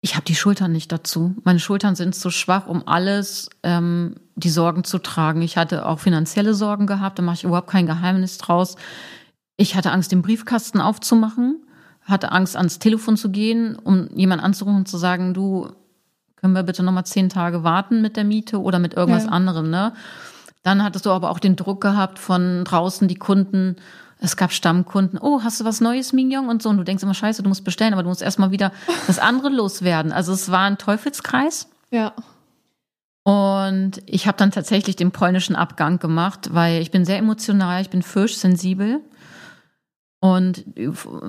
ich 0.00 0.14
habe 0.14 0.24
die 0.24 0.34
Schultern 0.34 0.72
nicht 0.72 0.92
dazu. 0.92 1.34
Meine 1.44 1.60
Schultern 1.60 1.94
sind 1.94 2.14
zu 2.14 2.30
schwach, 2.30 2.66
um 2.66 2.86
alles, 2.86 3.50
ähm, 3.62 4.16
die 4.34 4.50
Sorgen 4.50 4.84
zu 4.84 4.98
tragen. 4.98 5.42
Ich 5.42 5.56
hatte 5.56 5.86
auch 5.86 5.98
finanzielle 5.98 6.54
Sorgen 6.54 6.86
gehabt, 6.86 7.18
da 7.18 7.22
mache 7.22 7.36
ich 7.36 7.44
überhaupt 7.44 7.68
kein 7.70 7.86
Geheimnis 7.86 8.38
draus. 8.38 8.76
Ich 9.56 9.74
hatte 9.74 9.92
Angst, 9.92 10.12
den 10.12 10.22
Briefkasten 10.22 10.80
aufzumachen, 10.80 11.62
hatte 12.02 12.32
Angst, 12.32 12.56
ans 12.56 12.78
Telefon 12.78 13.16
zu 13.16 13.30
gehen, 13.30 13.76
um 13.76 14.08
jemanden 14.14 14.44
anzurufen 14.44 14.76
und 14.76 14.88
zu 14.88 14.98
sagen, 14.98 15.34
du, 15.34 15.68
können 16.36 16.52
wir 16.52 16.62
bitte 16.62 16.82
nochmal 16.82 17.06
zehn 17.06 17.28
Tage 17.28 17.64
warten 17.64 18.02
mit 18.02 18.16
der 18.16 18.24
Miete 18.24 18.60
oder 18.60 18.78
mit 18.78 18.94
irgendwas 18.94 19.24
ja. 19.24 19.30
anderem, 19.30 19.70
ne? 19.70 19.92
Dann 20.62 20.82
hattest 20.82 21.06
du 21.06 21.10
aber 21.10 21.30
auch 21.30 21.38
den 21.38 21.54
Druck 21.54 21.80
gehabt 21.80 22.18
von 22.18 22.64
draußen, 22.64 23.06
die 23.06 23.14
Kunden, 23.14 23.76
es 24.18 24.36
gab 24.36 24.52
Stammkunden, 24.52 25.18
oh, 25.20 25.42
hast 25.42 25.60
du 25.60 25.64
was 25.64 25.80
Neues, 25.80 26.12
Mignon? 26.12 26.48
Und 26.48 26.62
so. 26.62 26.70
Und 26.70 26.78
du 26.78 26.84
denkst 26.84 27.02
immer, 27.02 27.14
scheiße, 27.14 27.42
du 27.42 27.48
musst 27.48 27.64
bestellen, 27.64 27.92
aber 27.92 28.02
du 28.02 28.08
musst 28.08 28.22
erstmal 28.22 28.50
wieder 28.50 28.72
das 29.06 29.18
andere 29.18 29.48
loswerden. 29.48 30.12
Also 30.12 30.32
es 30.32 30.50
war 30.50 30.62
ein 30.62 30.78
Teufelskreis. 30.78 31.68
Ja. 31.90 32.14
Und 33.22 34.02
ich 34.06 34.26
habe 34.26 34.38
dann 34.38 34.50
tatsächlich 34.50 34.96
den 34.96 35.10
polnischen 35.10 35.56
Abgang 35.56 35.98
gemacht, 35.98 36.50
weil 36.52 36.80
ich 36.80 36.90
bin 36.90 37.04
sehr 37.04 37.18
emotional, 37.18 37.82
ich 37.82 37.90
bin 37.90 38.02
fürchsensibel. 38.02 39.00
Und 40.18 40.64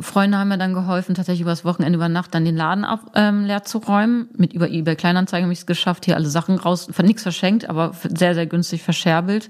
Freunde 0.02 0.38
haben 0.38 0.48
mir 0.48 0.58
dann 0.58 0.74
geholfen, 0.74 1.14
tatsächlich 1.14 1.42
übers 1.42 1.66
Wochenende 1.66 1.98
über 1.98 2.08
Nacht 2.08 2.34
dann 2.34 2.46
den 2.46 2.56
Laden 2.56 2.86
ab, 2.86 3.12
ähm, 3.16 3.44
leer 3.44 3.64
zu 3.64 3.80
räumen. 3.80 4.30
Mit 4.38 4.54
über 4.54 4.70
eBay 4.70 4.96
Kleinanzeigen 4.96 5.46
habe 5.46 5.54
ich 5.54 5.60
es 5.60 5.66
geschafft, 5.66 6.06
hier 6.06 6.16
alle 6.16 6.30
Sachen 6.30 6.56
raus, 6.56 6.88
nichts 7.04 7.24
verschenkt, 7.24 7.70
aber 7.70 7.92
sehr, 8.04 8.34
sehr 8.34 8.46
günstig 8.46 8.84
verscherbelt. 8.84 9.50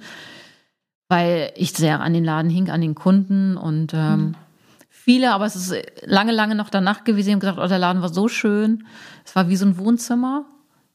Weil 1.08 1.52
ich 1.56 1.72
sehr 1.74 2.02
an 2.02 2.14
den 2.14 2.26
Laden 2.26 2.50
hing, 2.50 2.70
an 2.70 2.82
den 2.82 2.96
Kunden 2.96 3.58
und 3.58 3.94
ähm, 3.94 4.20
mhm. 4.20 4.36
viele, 4.90 5.32
aber 5.32 5.46
es 5.46 5.56
ist 5.56 5.74
lange, 6.04 6.32
lange 6.32 6.56
noch 6.56 6.70
danach 6.70 7.04
gewesen. 7.04 7.30
Ich 7.30 7.36
habe 7.36 7.42
gesagt, 7.42 7.60
oh, 7.60 7.68
der 7.68 7.80
Laden 7.80 8.02
war 8.02 8.10
so 8.10 8.28
schön. 8.28 8.86
Es 9.24 9.36
war 9.36 9.50
wie 9.50 9.56
so 9.56 9.68
ein 9.68 9.78
Wohnzimmer, 9.78 10.46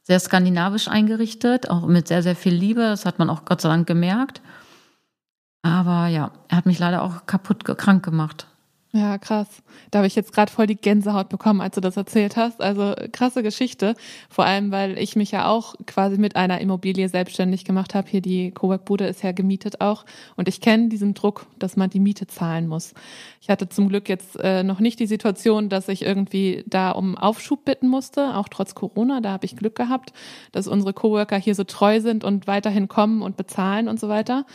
sehr 0.03 0.19
skandinavisch 0.19 0.89
eingerichtet, 0.89 1.69
auch 1.69 1.87
mit 1.87 2.09
sehr, 2.09 2.21
sehr 2.21 2.35
viel 2.35 2.53
Liebe. 2.53 2.81
Das 2.81 3.05
hat 3.05 3.19
man 3.19 3.29
auch 3.29 3.45
Gott 3.45 3.61
sei 3.61 3.69
Dank 3.69 3.87
gemerkt. 3.87 4.41
Aber 5.63 6.07
ja, 6.07 6.31
er 6.49 6.57
hat 6.57 6.65
mich 6.65 6.77
leider 6.77 7.01
auch 7.01 7.25
kaputt 7.25 7.63
krank 7.65 8.05
gemacht. 8.05 8.47
Ja, 8.95 9.17
krass. 9.17 9.47
Da 9.89 9.99
habe 9.99 10.07
ich 10.07 10.13
jetzt 10.13 10.33
gerade 10.33 10.51
voll 10.51 10.67
die 10.67 10.75
Gänsehaut 10.75 11.27
bekommen, 11.27 11.61
als 11.61 11.73
du 11.73 11.81
das 11.81 11.97
erzählt 11.97 12.37
hast. 12.37 12.61
Also 12.61 12.93
krasse 13.11 13.41
Geschichte. 13.41 13.95
Vor 14.29 14.45
allem, 14.45 14.69
weil 14.69 14.99
ich 14.99 15.15
mich 15.15 15.31
ja 15.31 15.47
auch 15.47 15.73
quasi 15.87 16.19
mit 16.19 16.35
einer 16.35 16.61
Immobilie 16.61 17.09
selbstständig 17.09 17.65
gemacht 17.65 17.95
habe. 17.95 18.07
Hier 18.07 18.21
die 18.21 18.51
Cowork-Bude 18.51 19.07
ist 19.07 19.23
ja 19.23 19.31
gemietet 19.31 19.81
auch. 19.81 20.05
Und 20.35 20.47
ich 20.47 20.61
kenne 20.61 20.89
diesen 20.89 21.15
Druck, 21.15 21.47
dass 21.57 21.75
man 21.75 21.89
die 21.89 21.99
Miete 21.99 22.27
zahlen 22.27 22.67
muss. 22.67 22.93
Ich 23.41 23.49
hatte 23.49 23.67
zum 23.67 23.89
Glück 23.89 24.09
jetzt 24.09 24.39
äh, 24.39 24.61
noch 24.61 24.79
nicht 24.79 24.99
die 24.99 25.07
Situation, 25.07 25.69
dass 25.69 25.87
ich 25.87 26.03
irgendwie 26.03 26.63
da 26.67 26.91
um 26.91 27.17
Aufschub 27.17 27.65
bitten 27.65 27.87
musste, 27.87 28.37
auch 28.37 28.47
trotz 28.47 28.75
Corona. 28.75 29.21
Da 29.21 29.31
habe 29.31 29.45
ich 29.47 29.55
Glück 29.55 29.75
gehabt, 29.75 30.13
dass 30.51 30.67
unsere 30.67 30.93
Coworker 30.93 31.37
hier 31.37 31.55
so 31.55 31.63
treu 31.63 31.99
sind 31.99 32.23
und 32.23 32.45
weiterhin 32.45 32.87
kommen 32.87 33.23
und 33.23 33.37
bezahlen 33.37 33.87
und 33.87 33.99
so 33.99 34.07
weiter. 34.07 34.45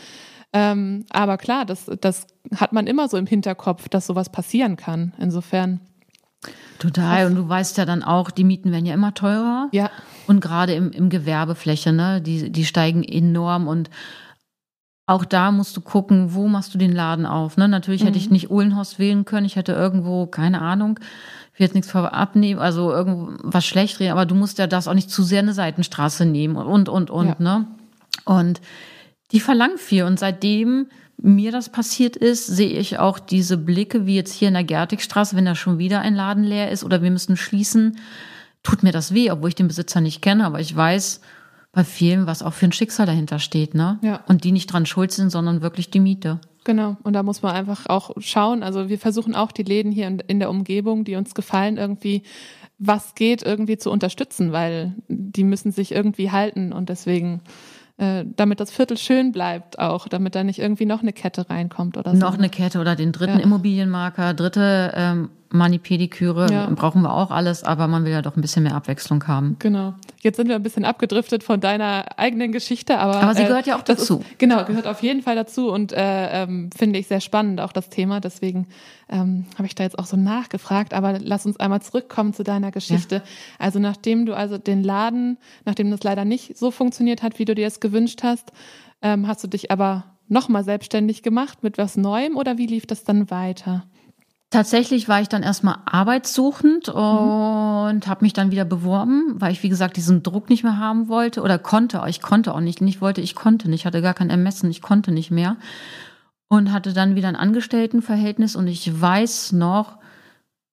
Ähm, 0.53 1.05
aber 1.11 1.37
klar, 1.37 1.65
das, 1.67 1.91
das 2.01 2.27
hat 2.55 2.73
man 2.73 2.87
immer 2.87 3.09
so 3.09 3.17
im 3.17 3.27
Hinterkopf, 3.27 3.89
dass 3.89 4.07
sowas 4.07 4.31
passieren 4.31 4.77
kann. 4.77 5.13
Insofern. 5.19 5.81
Total. 6.79 7.27
Und 7.27 7.35
du 7.35 7.49
weißt 7.49 7.77
ja 7.79 7.85
dann 7.85 8.03
auch, 8.03 8.31
die 8.31 8.45
Mieten 8.45 8.71
werden 8.71 8.87
ja 8.87 8.95
immer 8.95 9.13
teurer. 9.13 9.69
Ja. 9.73 9.91
Und 10.27 10.41
gerade 10.41 10.75
im, 10.75 10.91
im 10.93 11.09
Gewerbefläche, 11.11 11.93
ne, 11.93 12.23
die, 12.23 12.51
die 12.51 12.65
steigen 12.65 13.03
enorm 13.03 13.67
und 13.67 13.91
auch 15.07 15.25
da 15.25 15.51
musst 15.53 15.75
du 15.75 15.81
gucken, 15.81 16.35
wo 16.35 16.49
machst 16.49 16.75
du 16.75 16.79
den 16.79 16.93
Laden 16.93 17.25
auf. 17.25 17.57
Ne? 17.57 17.67
Natürlich 17.67 18.03
mhm. 18.03 18.09
hätte 18.09 18.19
ich 18.19 18.27
mhm. 18.27 18.35
nicht 18.35 18.51
Uhlenhorst 18.51 18.99
wählen 18.99 19.25
können. 19.25 19.47
Ich 19.47 19.57
hätte 19.57 19.73
irgendwo, 19.73 20.27
keine 20.27 20.61
Ahnung, 20.61 21.01
ich 21.55 21.59
will 21.59 21.67
jetzt 21.67 21.75
nichts 21.75 21.95
abnehmen, 21.97 22.61
also 22.61 22.93
irgendwas 22.93 23.65
schlecht 23.65 24.01
reden, 24.01 24.13
aber 24.13 24.27
du 24.27 24.35
musst 24.35 24.59
ja 24.59 24.67
das 24.67 24.87
auch 24.87 24.95
nicht 24.95 25.11
zu 25.11 25.23
sehr 25.23 25.41
eine 25.41 25.55
Seitenstraße 25.55 26.27
nehmen 26.27 26.57
und, 26.57 26.91
und, 26.91 27.11
und, 27.11 27.27
ja. 27.27 27.37
ne? 27.39 27.67
Und 28.27 28.61
die 29.33 29.41
verlangen 29.41 29.79
viel. 29.79 30.05
Und 30.05 30.19
seitdem 30.19 30.89
mir 31.21 31.51
das 31.53 31.69
passiert 31.71 32.17
ist, 32.17 32.47
sehe 32.47 32.79
ich 32.79 32.99
auch 32.99 33.19
diese 33.19 33.57
Blicke, 33.57 34.07
wie 34.07 34.17
jetzt 34.17 34.33
hier 34.33 34.49
in 34.49 34.55
der 34.55 34.65
Gertigstraße, 34.65 35.37
wenn 35.37 35.45
da 35.45 35.55
schon 35.55 35.79
wieder 35.79 36.01
ein 36.01 36.15
Laden 36.15 36.45
leer 36.45 36.71
ist 36.71 36.85
oder 36.85 37.03
wir 37.03 37.11
müssen 37.11 37.37
schließen, 37.37 37.99
tut 38.63 38.83
mir 38.83 38.93
das 38.93 39.13
weh, 39.13 39.31
obwohl 39.31 39.49
ich 39.49 39.55
den 39.55 39.69
Besitzer 39.69 40.01
nicht 40.01 40.23
kenne, 40.23 40.47
aber 40.47 40.61
ich 40.61 40.75
weiß 40.75 41.21
bei 41.73 41.85
vielen, 41.85 42.27
was 42.27 42.43
auch 42.43 42.55
für 42.55 42.67
ein 42.67 42.73
Schicksal 42.73 43.07
dahinter 43.07 43.39
steht, 43.39 43.75
ne? 43.75 43.99
Ja. 44.03 44.25
Und 44.27 44.45
die 44.45 44.53
nicht 44.53 44.73
dran 44.73 44.87
schuld 44.87 45.13
sind, 45.13 45.31
sondern 45.31 45.61
wirklich 45.61 45.91
die 45.91 46.01
Miete. 46.01 46.41
Genau. 46.65 46.97
Und 47.03 47.13
da 47.13 47.23
muss 47.23 47.43
man 47.43 47.55
einfach 47.55 47.87
auch 47.87 48.11
schauen. 48.19 48.63
Also 48.63 48.89
wir 48.89 48.99
versuchen 48.99 49.35
auch 49.35 49.53
die 49.53 49.63
Läden 49.63 49.93
hier 49.93 50.07
in 50.27 50.39
der 50.39 50.51
Umgebung, 50.51 51.05
die 51.05 51.17
uns 51.17 51.35
gefallen, 51.35 51.77
irgendwie 51.77 52.23
was 52.79 53.15
geht, 53.15 53.43
irgendwie 53.43 53.77
zu 53.77 53.91
unterstützen, 53.91 54.53
weil 54.53 54.95
die 55.09 55.45
müssen 55.45 55.73
sich 55.73 55.93
irgendwie 55.93 56.31
halten 56.31 56.73
und 56.73 56.89
deswegen 56.89 57.43
äh, 57.99 58.25
damit 58.37 58.61
das 58.61 58.71
Viertel 58.71 58.97
schön 58.97 59.33
bleibt 59.33 59.79
auch, 59.79 60.09
damit 60.09 60.35
da 60.35 60.45
nicht 60.45 60.61
irgendwie 60.61 60.87
noch 60.87 61.03
eine 61.03 61.13
Kette 61.13 61.51
reinkommt 61.51 61.97
oder 61.97 62.13
so. 62.13 62.17
Noch 62.17 62.39
eine 62.39 62.49
Kette 62.49 62.81
oder 62.81 62.97
den 62.97 63.13
dritten 63.13 63.39
ja. 63.39 63.45
Immobilienmarker, 63.45 64.35
dritte 64.35 64.93
ähm, 64.95 65.31
Mani-Pediküre, 65.51 66.53
ja. 66.53 66.67
brauchen 66.71 67.03
wir 67.03 67.13
auch 67.13 67.31
alles, 67.31 67.65
aber 67.65 67.89
man 67.89 68.05
will 68.05 68.13
ja 68.13 68.23
doch 68.23 68.37
ein 68.37 68.43
bisschen 68.43 68.65
mehr 68.65 68.75
Abwechslung 68.75 69.27
haben. 69.27 69.57
Genau. 69.59 69.95
Jetzt 70.21 70.37
sind 70.37 70.49
wir 70.49 70.57
ein 70.57 70.63
bisschen 70.63 70.85
abgedriftet 70.85 71.43
von 71.43 71.61
deiner 71.61 72.19
eigenen 72.19 72.53
Geschichte, 72.53 72.99
aber. 72.99 73.23
Aber 73.23 73.35
sie 73.35 73.43
äh, 73.43 73.47
gehört 73.47 73.67
ja 73.67 73.77
auch 73.77 73.83
dazu. 73.83 74.19
Ist, 74.19 74.39
genau, 74.39 74.65
gehört 74.65 74.87
auf 74.87 75.03
jeden 75.03 75.23
Fall 75.23 75.37
dazu 75.37 75.71
und 75.71 75.93
äh, 75.93 76.43
ähm, 76.43 76.71
finde 76.77 76.99
ich 76.99 77.07
sehr 77.07 77.21
spannend, 77.21 77.61
auch 77.61 77.73
das 77.73 77.89
Thema. 77.89 78.21
Deswegen 78.21 78.67
ähm, 79.09 79.47
habe 79.55 79.67
ich 79.67 79.75
da 79.75 79.85
jetzt 79.85 79.99
auch 79.99 80.07
so 80.07 80.17
nachgefragt. 80.17 80.93
Aber 80.93 81.19
lass 81.19 81.47
uns 81.47 81.59
einmal 81.59 81.81
zurückkommen 81.81 82.35
zu 82.35 82.43
deiner 82.43 82.71
Geschichte. 82.71 83.17
Ja. 83.17 83.23
Also, 83.59 83.79
nachdem 83.79 84.27
du 84.27 84.35
also 84.35 84.59
den 84.59 84.83
Laden, 84.83 85.39
nachdem 85.65 85.91
das 85.91 86.03
leider 86.03 86.25
nicht 86.25 86.59
so 86.59 86.71
funktioniert 86.71 87.23
hat, 87.23 87.39
wie 87.39 87.45
du 87.45 87.55
dir 87.55 87.67
es 87.67 87.81
gewünscht 87.81 88.23
hast, 88.23 88.53
ähm, 89.01 89.27
hast 89.27 89.43
du 89.45 89.49
dich 89.49 89.71
aber 89.71 90.05
nochmal 90.29 90.65
selbstständig 90.65 91.23
gemacht 91.23 91.63
mit 91.63 91.79
was 91.79 91.97
Neuem 91.97 92.37
oder 92.37 92.59
wie 92.59 92.67
lief 92.67 92.87
das 92.87 93.05
dann 93.05 93.31
weiter? 93.31 93.85
Tatsächlich 94.51 95.09
war 95.09 95.21
ich 95.21 95.29
dann 95.29 95.43
erstmal 95.43 95.77
arbeitssuchend 95.85 96.89
mhm. 96.89 96.95
und 96.95 98.07
habe 98.07 98.25
mich 98.25 98.33
dann 98.33 98.51
wieder 98.51 98.65
beworben, 98.65 99.35
weil 99.39 99.53
ich, 99.53 99.63
wie 99.63 99.69
gesagt, 99.69 99.99
diesen 99.99 100.23
Druck 100.23 100.49
nicht 100.49 100.65
mehr 100.65 100.79
haben 100.79 101.09
wollte 101.09 101.43
oder 101.43 101.59
konnte. 101.59 102.03
Ich 102.07 102.23
konnte 102.23 102.55
auch 102.55 102.61
nicht. 102.61 102.81
Nicht 102.81 103.03
wollte, 103.03 103.21
ich 103.21 103.35
konnte 103.35 103.69
nicht. 103.69 103.81
Ich 103.81 103.87
hatte 103.87 104.01
gar 104.01 104.15
kein 104.15 104.31
Ermessen. 104.31 104.71
Ich 104.71 104.81
konnte 104.81 105.13
nicht 105.13 105.31
mehr. 105.31 105.57
Und 106.49 106.73
hatte 106.73 106.95
dann 106.95 107.15
wieder 107.15 107.29
ein 107.29 107.37
Angestelltenverhältnis. 107.37 108.57
Und 108.57 108.69
ich 108.69 108.99
weiß 108.99 109.53
noch, 109.53 109.99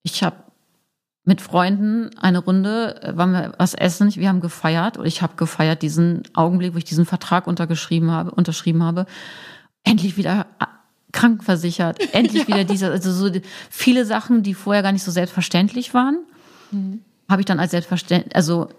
ich 0.04 0.24
habe 0.24 0.38
mit 1.26 1.42
Freunden 1.42 2.12
eine 2.18 2.40
Runde, 2.40 3.02
äh, 3.02 3.18
waren 3.18 3.34
wir 3.34 3.54
was 3.58 3.74
essen, 3.74 4.16
wir 4.16 4.30
haben 4.30 4.40
gefeiert. 4.40 4.96
Und 4.96 5.06
ich 5.06 5.22
habe 5.22 5.36
gefeiert 5.36 5.82
diesen 5.82 6.24
Augenblick, 6.34 6.76
wo 6.76 6.78
ich 6.78 6.86
diesen 6.86 7.06
Vertrag 7.06 7.46
untergeschrieben 7.46 8.10
habe, 8.10 8.32
unterschrieben 8.32 8.84
habe. 8.84 9.06
Endlich 9.84 10.16
wieder 10.16 10.46
krankenversichert, 11.16 12.00
endlich 12.14 12.44
ja. 12.44 12.48
wieder 12.48 12.64
dieser, 12.66 12.92
also 12.92 13.12
so 13.12 13.32
viele 13.70 14.06
Sachen, 14.06 14.44
die 14.44 14.54
vorher 14.54 14.84
gar 14.84 14.92
nicht 14.92 15.04
so 15.04 15.12
selbstverständlich 15.12 15.94
waren, 15.94 16.20
mhm. 16.72 17.02
habe 17.30 17.42
ich 17.42 17.46
dann 17.46 17.60
als 17.60 17.72
selbstverständlich, 17.72 18.36
also 18.36 18.70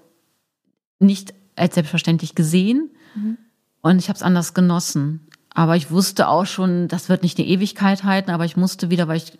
nicht 1.00 1.35
als 1.57 1.75
selbstverständlich 1.75 2.35
gesehen 2.35 2.90
mhm. 3.14 3.38
und 3.81 3.99
ich 3.99 4.09
habe 4.09 4.16
es 4.16 4.23
anders 4.23 4.55
genossen. 4.55 5.26
Aber 5.50 5.75
ich 5.75 5.90
wusste 5.90 6.28
auch 6.28 6.45
schon, 6.45 6.87
das 6.87 7.09
wird 7.09 7.23
nicht 7.23 7.38
eine 7.38 7.49
Ewigkeit 7.49 8.05
halten, 8.05 8.31
aber 8.31 8.45
ich 8.45 8.59
musste 8.59 8.90
wieder, 8.90 9.09
weil 9.09 9.16
ich 9.16 9.38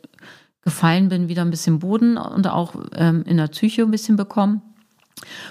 gefallen 0.63 1.11
bin, 1.11 1.29
wieder 1.29 1.43
ein 1.43 1.51
bisschen 1.51 1.79
Boden 1.79 2.17
und 2.17 2.47
auch 2.49 2.75
ähm, 2.95 3.23
in 3.27 3.37
der 3.37 3.49
Psyche 3.49 3.83
ein 3.83 3.91
bisschen 3.91 4.17
bekommen. 4.17 4.63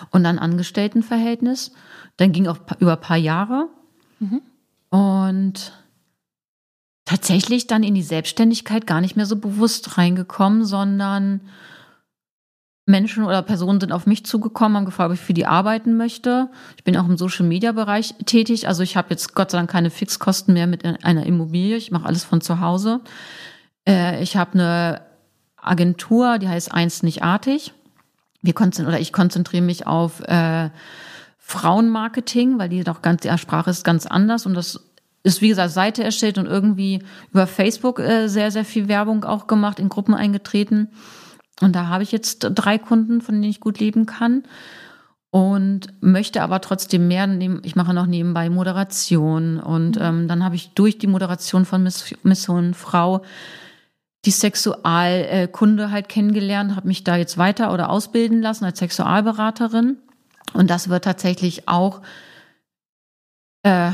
und 0.09 0.23
dann 0.23 0.39
Angestelltenverhältnis. 0.39 1.71
Dann 2.17 2.31
ging 2.31 2.47
auch 2.47 2.57
über 2.79 2.93
ein 2.93 3.01
paar 3.01 3.17
Jahre. 3.17 3.67
Mhm. 4.19 4.41
Und 4.89 5.71
tatsächlich 7.05 7.67
dann 7.67 7.83
in 7.83 7.93
die 7.93 8.01
Selbstständigkeit 8.01 8.87
gar 8.87 8.99
nicht 8.99 9.15
mehr 9.15 9.27
so 9.27 9.35
bewusst 9.35 9.97
reingekommen, 9.97 10.65
sondern 10.65 11.41
Menschen 12.87 13.23
oder 13.23 13.41
Personen 13.41 13.79
sind 13.79 13.91
auf 13.91 14.05
mich 14.05 14.25
zugekommen, 14.25 14.77
haben 14.77 14.85
gefragt, 14.85 15.09
ob 15.09 15.15
ich 15.15 15.21
für 15.21 15.33
die 15.33 15.47
arbeiten 15.47 15.97
möchte. 15.97 16.49
Ich 16.77 16.83
bin 16.83 16.97
auch 16.97 17.07
im 17.07 17.17
Social-Media-Bereich 17.17 18.15
tätig. 18.25 18.67
Also 18.67 18.83
ich 18.83 18.95
habe 18.95 19.07
jetzt 19.09 19.33
Gott 19.33 19.51
sei 19.51 19.57
Dank 19.57 19.69
keine 19.69 19.89
Fixkosten 19.89 20.53
mehr 20.53 20.67
mit 20.67 20.85
einer 20.85 21.25
Immobilie. 21.25 21.77
Ich 21.77 21.91
mache 21.91 22.05
alles 22.05 22.23
von 22.23 22.41
zu 22.41 22.59
Hause. 22.59 23.01
Äh, 23.87 24.21
ich 24.21 24.37
habe 24.37 24.53
eine 24.53 25.01
Agentur, 25.57 26.37
die 26.37 26.47
heißt 26.47 26.71
Eins 26.71 27.01
nicht 27.01 27.23
artig. 27.23 27.73
Wir 28.43 28.53
konzentrieren, 28.53 28.93
oder 28.93 29.01
ich 29.01 29.11
konzentriere 29.11 29.63
mich 29.63 29.87
auf 29.87 30.21
äh, 30.21 30.69
Frauenmarketing, 31.39 32.59
weil 32.59 32.69
die 32.69 32.83
doch 32.83 33.01
ganz, 33.01 33.21
die 33.21 33.35
Sprache 33.37 33.71
ist 33.71 33.83
ganz 33.83 34.05
anders 34.05 34.45
und 34.45 34.53
das 34.53 34.79
ist, 35.25 35.41
wie 35.41 35.49
gesagt, 35.49 35.71
Seite 35.71 36.03
erstellt 36.03 36.37
und 36.37 36.45
irgendwie 36.45 37.03
über 37.31 37.47
Facebook 37.47 37.99
äh, 37.99 38.27
sehr, 38.27 38.51
sehr 38.51 38.63
viel 38.63 38.87
Werbung 38.87 39.23
auch 39.25 39.47
gemacht, 39.47 39.79
in 39.79 39.89
Gruppen 39.89 40.13
eingetreten. 40.13 40.89
Und 41.61 41.75
da 41.75 41.87
habe 41.87 42.03
ich 42.03 42.11
jetzt 42.11 42.47
drei 42.53 42.77
Kunden, 42.77 43.21
von 43.21 43.35
denen 43.35 43.49
ich 43.49 43.59
gut 43.59 43.79
leben 43.79 44.05
kann. 44.05 44.43
Und 45.31 45.87
möchte 45.99 46.43
aber 46.43 46.61
trotzdem 46.61 47.09
mehr 47.09 47.27
nehmen. 47.27 47.61
Ich 47.63 47.75
mache 47.75 47.93
noch 47.93 48.05
nebenbei 48.05 48.49
Moderation. 48.49 49.59
Und 49.59 49.95
mhm. 49.97 50.01
ähm, 50.01 50.27
dann 50.27 50.43
habe 50.43 50.55
ich 50.55 50.69
durch 50.75 50.99
die 50.99 51.07
Moderation 51.07 51.65
von 51.65 51.81
Miss, 51.81 52.13
Mission 52.23 52.73
Frau 52.73 53.23
die 54.25 54.31
Sexualkunde 54.31 55.91
halt 55.91 56.09
kennengelernt, 56.09 56.75
habe 56.75 56.87
mich 56.87 57.03
da 57.03 57.15
jetzt 57.15 57.37
weiter 57.37 57.73
oder 57.73 57.89
ausbilden 57.89 58.41
lassen 58.41 58.65
als 58.65 58.79
Sexualberaterin. 58.79 59.97
Und 60.53 60.69
das 60.69 60.89
wird 60.89 61.03
tatsächlich 61.03 61.67
auch, 61.67 62.01
äh, 63.63 63.91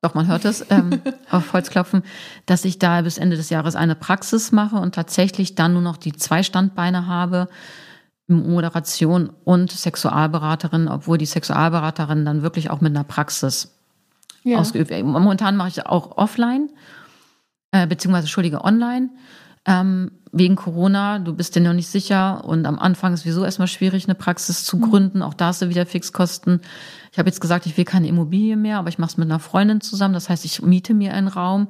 doch 0.00 0.14
man 0.14 0.28
hört 0.28 0.44
es, 0.44 0.64
ähm, 0.70 1.00
auf 1.30 1.52
Holzklopfen, 1.52 2.02
dass 2.46 2.64
ich 2.64 2.78
da 2.78 3.02
bis 3.02 3.18
Ende 3.18 3.36
des 3.36 3.50
Jahres 3.50 3.76
eine 3.76 3.94
Praxis 3.94 4.52
mache 4.52 4.76
und 4.76 4.94
tatsächlich 4.94 5.54
dann 5.54 5.72
nur 5.72 5.82
noch 5.82 5.96
die 5.96 6.12
zwei 6.12 6.42
Standbeine 6.42 7.06
habe, 7.06 7.48
Moderation 8.28 9.30
und 9.44 9.72
Sexualberaterin, 9.72 10.86
obwohl 10.88 11.18
die 11.18 11.26
Sexualberaterin 11.26 12.24
dann 12.24 12.42
wirklich 12.42 12.70
auch 12.70 12.80
mit 12.80 12.94
einer 12.94 13.04
Praxis 13.04 13.74
ja. 14.44 14.58
ausgeübt 14.58 14.90
wird. 14.90 15.04
Momentan 15.04 15.56
mache 15.56 15.68
ich 15.68 15.86
auch 15.86 16.16
offline, 16.18 16.70
äh, 17.72 17.86
beziehungsweise, 17.86 18.24
entschuldige, 18.24 18.64
online. 18.64 19.08
Ähm, 19.68 20.10
wegen 20.32 20.56
Corona, 20.56 21.18
du 21.18 21.34
bist 21.34 21.54
dir 21.54 21.60
noch 21.60 21.72
nicht 21.72 21.88
sicher 21.88 22.44
und 22.44 22.66
am 22.66 22.78
Anfang 22.78 23.14
ist 23.14 23.20
sowieso 23.20 23.44
erstmal 23.44 23.68
schwierig, 23.68 24.04
eine 24.04 24.14
Praxis 24.14 24.64
zu 24.64 24.78
mhm. 24.78 24.82
gründen. 24.82 25.22
Auch 25.22 25.34
da 25.34 25.48
hast 25.48 25.62
du 25.62 25.68
wieder 25.68 25.86
Fixkosten. 25.86 26.60
Ich 27.12 27.18
habe 27.18 27.28
jetzt 27.28 27.40
gesagt, 27.40 27.66
ich 27.66 27.76
will 27.76 27.84
keine 27.84 28.08
Immobilie 28.08 28.56
mehr, 28.56 28.78
aber 28.78 28.88
ich 28.88 28.98
mache 28.98 29.10
es 29.10 29.16
mit 29.16 29.28
einer 29.28 29.40
Freundin 29.40 29.80
zusammen. 29.80 30.14
Das 30.14 30.28
heißt, 30.28 30.44
ich 30.44 30.62
miete 30.62 30.94
mir 30.94 31.12
einen 31.12 31.28
Raum. 31.28 31.68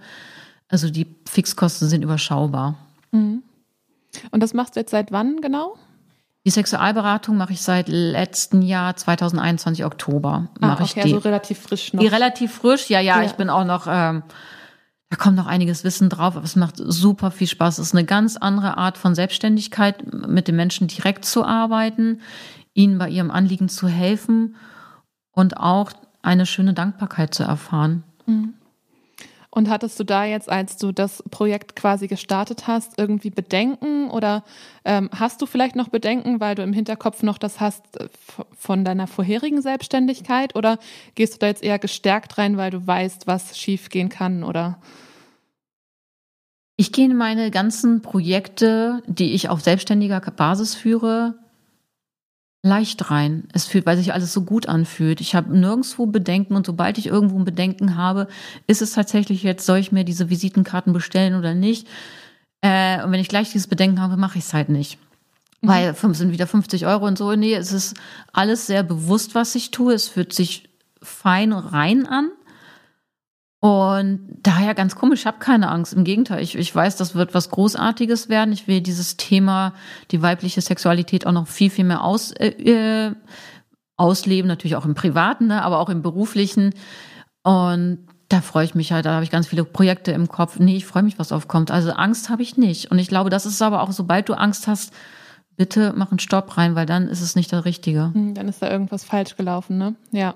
Also 0.69 0.91
die 0.91 1.07
Fixkosten 1.29 1.89
sind 1.89 2.03
überschaubar. 2.03 2.77
Mhm. 3.11 3.43
Und 4.31 4.43
das 4.43 4.55
machst 4.55 4.77
du 4.77 4.81
jetzt 4.81 4.91
seit 4.91 5.13
wann 5.13 5.41
genau? 5.41 5.77
Die 6.45 6.51
Sexualberatung 6.51 7.37
mache 7.37 7.53
ich 7.53 7.61
seit 7.61 7.89
letzten 7.89 8.63
Jahr 8.63 8.97
2021 8.97 9.85
Oktober. 9.85 10.49
Ah, 10.61 10.67
mache 10.69 10.83
okay, 10.83 10.85
ich 10.85 10.93
die. 10.95 11.01
also 11.15 11.19
relativ 11.19 11.59
frisch 11.59 11.93
noch. 11.93 12.01
Die 12.01 12.07
relativ 12.07 12.55
frisch, 12.55 12.89
ja, 12.91 13.01
ja, 13.01 13.19
ja. 13.19 13.27
ich 13.27 13.33
bin 13.33 13.51
auch 13.51 13.65
noch 13.65 13.87
ähm, 13.89 14.23
da 15.11 15.17
kommt 15.17 15.37
noch 15.37 15.47
einiges 15.47 15.85
Wissen 15.85 16.11
drauf, 16.11 16.37
aber 16.37 16.45
es 16.45 16.57
macht 16.57 16.77
super 16.77 17.31
viel 17.31 17.47
Spaß. 17.47 17.79
Es 17.79 17.89
ist 17.89 17.95
eine 17.95 18.05
ganz 18.05 18.37
andere 18.37 18.77
Art 18.77 18.99
von 18.99 19.15
Selbstständigkeit, 19.15 20.13
mit 20.13 20.49
den 20.49 20.57
Menschen 20.57 20.87
direkt 20.87 21.25
zu 21.25 21.45
arbeiten, 21.45 22.21
ihnen 22.75 22.99
bei 22.99 23.09
ihrem 23.09 23.31
Anliegen 23.31 23.71
zu 23.71 23.89
helfen 23.89 24.57
und 25.33 25.57
auch 25.57 25.93
eine 26.21 26.45
schöne 26.45 26.75
Dankbarkeit 26.75 27.33
zu 27.33 27.43
erfahren. 27.43 28.05
Mhm. 28.27 28.55
Und 29.59 29.69
hattest 29.69 29.99
du 29.99 30.05
da 30.05 30.25
jetzt, 30.25 30.49
als 30.49 30.77
du 30.77 30.93
das 30.93 31.21
Projekt 31.33 31.75
quasi 31.75 32.07
gestartet 32.07 32.69
hast, 32.69 32.97
irgendwie 32.97 33.31
Bedenken? 33.31 34.09
Oder 34.09 34.45
ähm, 34.85 35.11
hast 35.13 35.43
du 35.43 35.47
vielleicht 35.47 35.75
noch 35.75 35.89
Bedenken, 35.89 36.39
weil 36.39 36.55
du 36.55 36.63
im 36.63 36.73
Hinterkopf 36.73 37.25
noch 37.25 37.39
das 37.39 37.59
hast 37.59 38.01
äh, 38.01 38.07
von 38.57 38.85
deiner 38.85 39.09
vorherigen 39.09 39.61
Selbstständigkeit? 39.61 40.55
Oder 40.55 40.79
gehst 41.17 41.35
du 41.35 41.39
da 41.41 41.49
jetzt 41.49 41.65
eher 41.65 41.81
gestärkt 41.81 42.39
rein, 42.39 42.57
weil 42.57 42.71
du 42.71 42.87
weißt, 42.87 43.27
was 43.27 43.59
schiefgehen 43.59 44.11
kann? 44.11 44.45
Oder? 44.45 44.79
Ich 46.77 46.93
gehe 46.93 47.07
in 47.07 47.17
meine 47.17 47.51
ganzen 47.51 48.01
Projekte, 48.01 49.03
die 49.09 49.33
ich 49.33 49.49
auf 49.49 49.61
selbstständiger 49.61 50.21
Basis 50.21 50.77
führe, 50.77 51.35
leicht 52.69 53.11
rein. 53.11 53.49
Es 53.53 53.67
fühlt, 53.67 53.87
weil 53.87 53.97
sich 53.97 54.13
alles 54.13 54.33
so 54.33 54.43
gut 54.43 54.69
anfühlt. 54.69 55.21
Ich 55.21 55.35
habe 55.35 55.57
nirgendwo 55.57 56.07
Bedenken 56.07 56.55
und 56.55 56.67
sobald 56.67 56.99
ich 56.99 57.07
irgendwo 57.07 57.39
ein 57.39 57.45
Bedenken 57.45 57.97
habe, 57.97 58.29
ist 58.67 58.83
es 58.83 58.93
tatsächlich 58.93 59.43
jetzt, 59.43 59.67
soll 59.67 59.79
ich 59.79 59.91
mir 59.91 60.05
diese 60.05 60.31
Visitenkarten 60.31 60.93
bestellen 60.93 61.35
oder 61.35 61.55
nicht? 61.55 61.89
Äh, 62.61 63.03
und 63.03 63.13
wenn 63.13 63.21
ich 63.21 63.29
gleich 63.29 63.51
dieses 63.51 63.67
Bedenken 63.67 64.01
habe, 64.01 64.17
mache 64.17 64.39
ich 64.39 64.45
es 64.45 64.55
halt 64.55 64.69
nicht. 64.69 64.99
Mhm. 65.63 65.69
Weil 65.69 65.95
sind 65.95 66.33
wieder 66.33 66.47
50 66.47 66.87
Euro 66.87 67.07
und 67.07 67.19
so. 67.19 67.35
Nee, 67.35 67.55
es 67.55 67.73
ist 67.73 67.97
alles 68.33 68.67
sehr 68.67 68.83
bewusst, 68.83 69.35
was 69.35 69.55
ich 69.55 69.71
tue. 69.71 69.95
Es 69.95 70.09
fühlt 70.09 70.33
sich 70.33 70.69
fein 71.03 71.53
rein 71.53 72.07
an. 72.07 72.31
Und 73.61 74.21
daher 74.43 74.75
ganz 74.75 74.95
komisch, 74.95 75.21
ich 75.21 75.27
habe 75.27 75.39
keine 75.39 75.69
Angst. 75.69 75.93
Im 75.93 76.05
Gegenteil, 76.05 76.43
ich, 76.43 76.57
ich 76.57 76.73
weiß, 76.73 76.97
das 76.97 77.17
wird 77.17 77.35
was 77.35 77.51
Großartiges 77.51 78.29
werden. 78.29 78.53
Ich 78.53 78.69
will 78.69 78.81
dieses 78.81 79.17
Thema, 79.17 79.75
die 80.13 80.23
weibliche 80.23 80.61
Sexualität 80.61 81.27
auch 81.27 81.33
noch 81.33 81.49
viel, 81.49 81.71
viel 81.71 81.85
mehr 81.85 82.05
aus, 82.05 82.31
äh, 82.33 82.51
äh, 82.51 83.15
ausleben, 83.97 84.47
natürlich 84.47 84.77
auch 84.77 84.85
im 84.85 84.95
Privaten, 84.95 85.49
ne, 85.49 85.63
aber 85.63 85.81
auch 85.81 85.89
im 85.89 86.03
Beruflichen. 86.03 86.73
Und 87.43 88.07
da 88.29 88.43
freue 88.43 88.65
ich 88.65 88.77
mich 88.77 88.93
halt, 88.93 89.07
da 89.07 89.15
habe 89.15 89.25
ich 89.25 89.31
ganz 89.31 89.49
viele 89.49 89.65
Projekte 89.65 90.13
im 90.13 90.29
Kopf. 90.29 90.59
Nee, 90.61 90.77
ich 90.77 90.87
freue 90.87 91.03
mich, 91.03 91.19
was 91.19 91.33
aufkommt. 91.33 91.73
Also 91.73 91.91
Angst 91.93 92.31
habe 92.31 92.43
ich 92.43 92.57
nicht. 92.57 92.93
Und 92.93 92.99
ich 93.01 93.09
glaube, 93.09 93.31
das 93.31 93.45
ist 93.45 93.61
aber 93.61 93.83
auch, 93.83 93.91
sobald 93.91 94.29
du 94.29 94.35
Angst 94.35 94.69
hast, 94.69 94.93
bitte 95.57 95.93
mach 95.97 96.11
einen 96.11 96.21
Stopp 96.21 96.57
rein, 96.57 96.77
weil 96.77 96.87
dann 96.87 97.09
ist 97.09 97.23
es 97.23 97.35
nicht 97.35 97.51
der 97.51 97.65
Richtige. 97.65 98.13
Hm, 98.15 98.35
dann 98.35 98.47
ist 98.47 98.63
da 98.63 98.71
irgendwas 98.71 99.03
falsch 99.03 99.37
gelaufen, 99.37 99.79
ne? 99.79 99.97
Ja. 100.13 100.35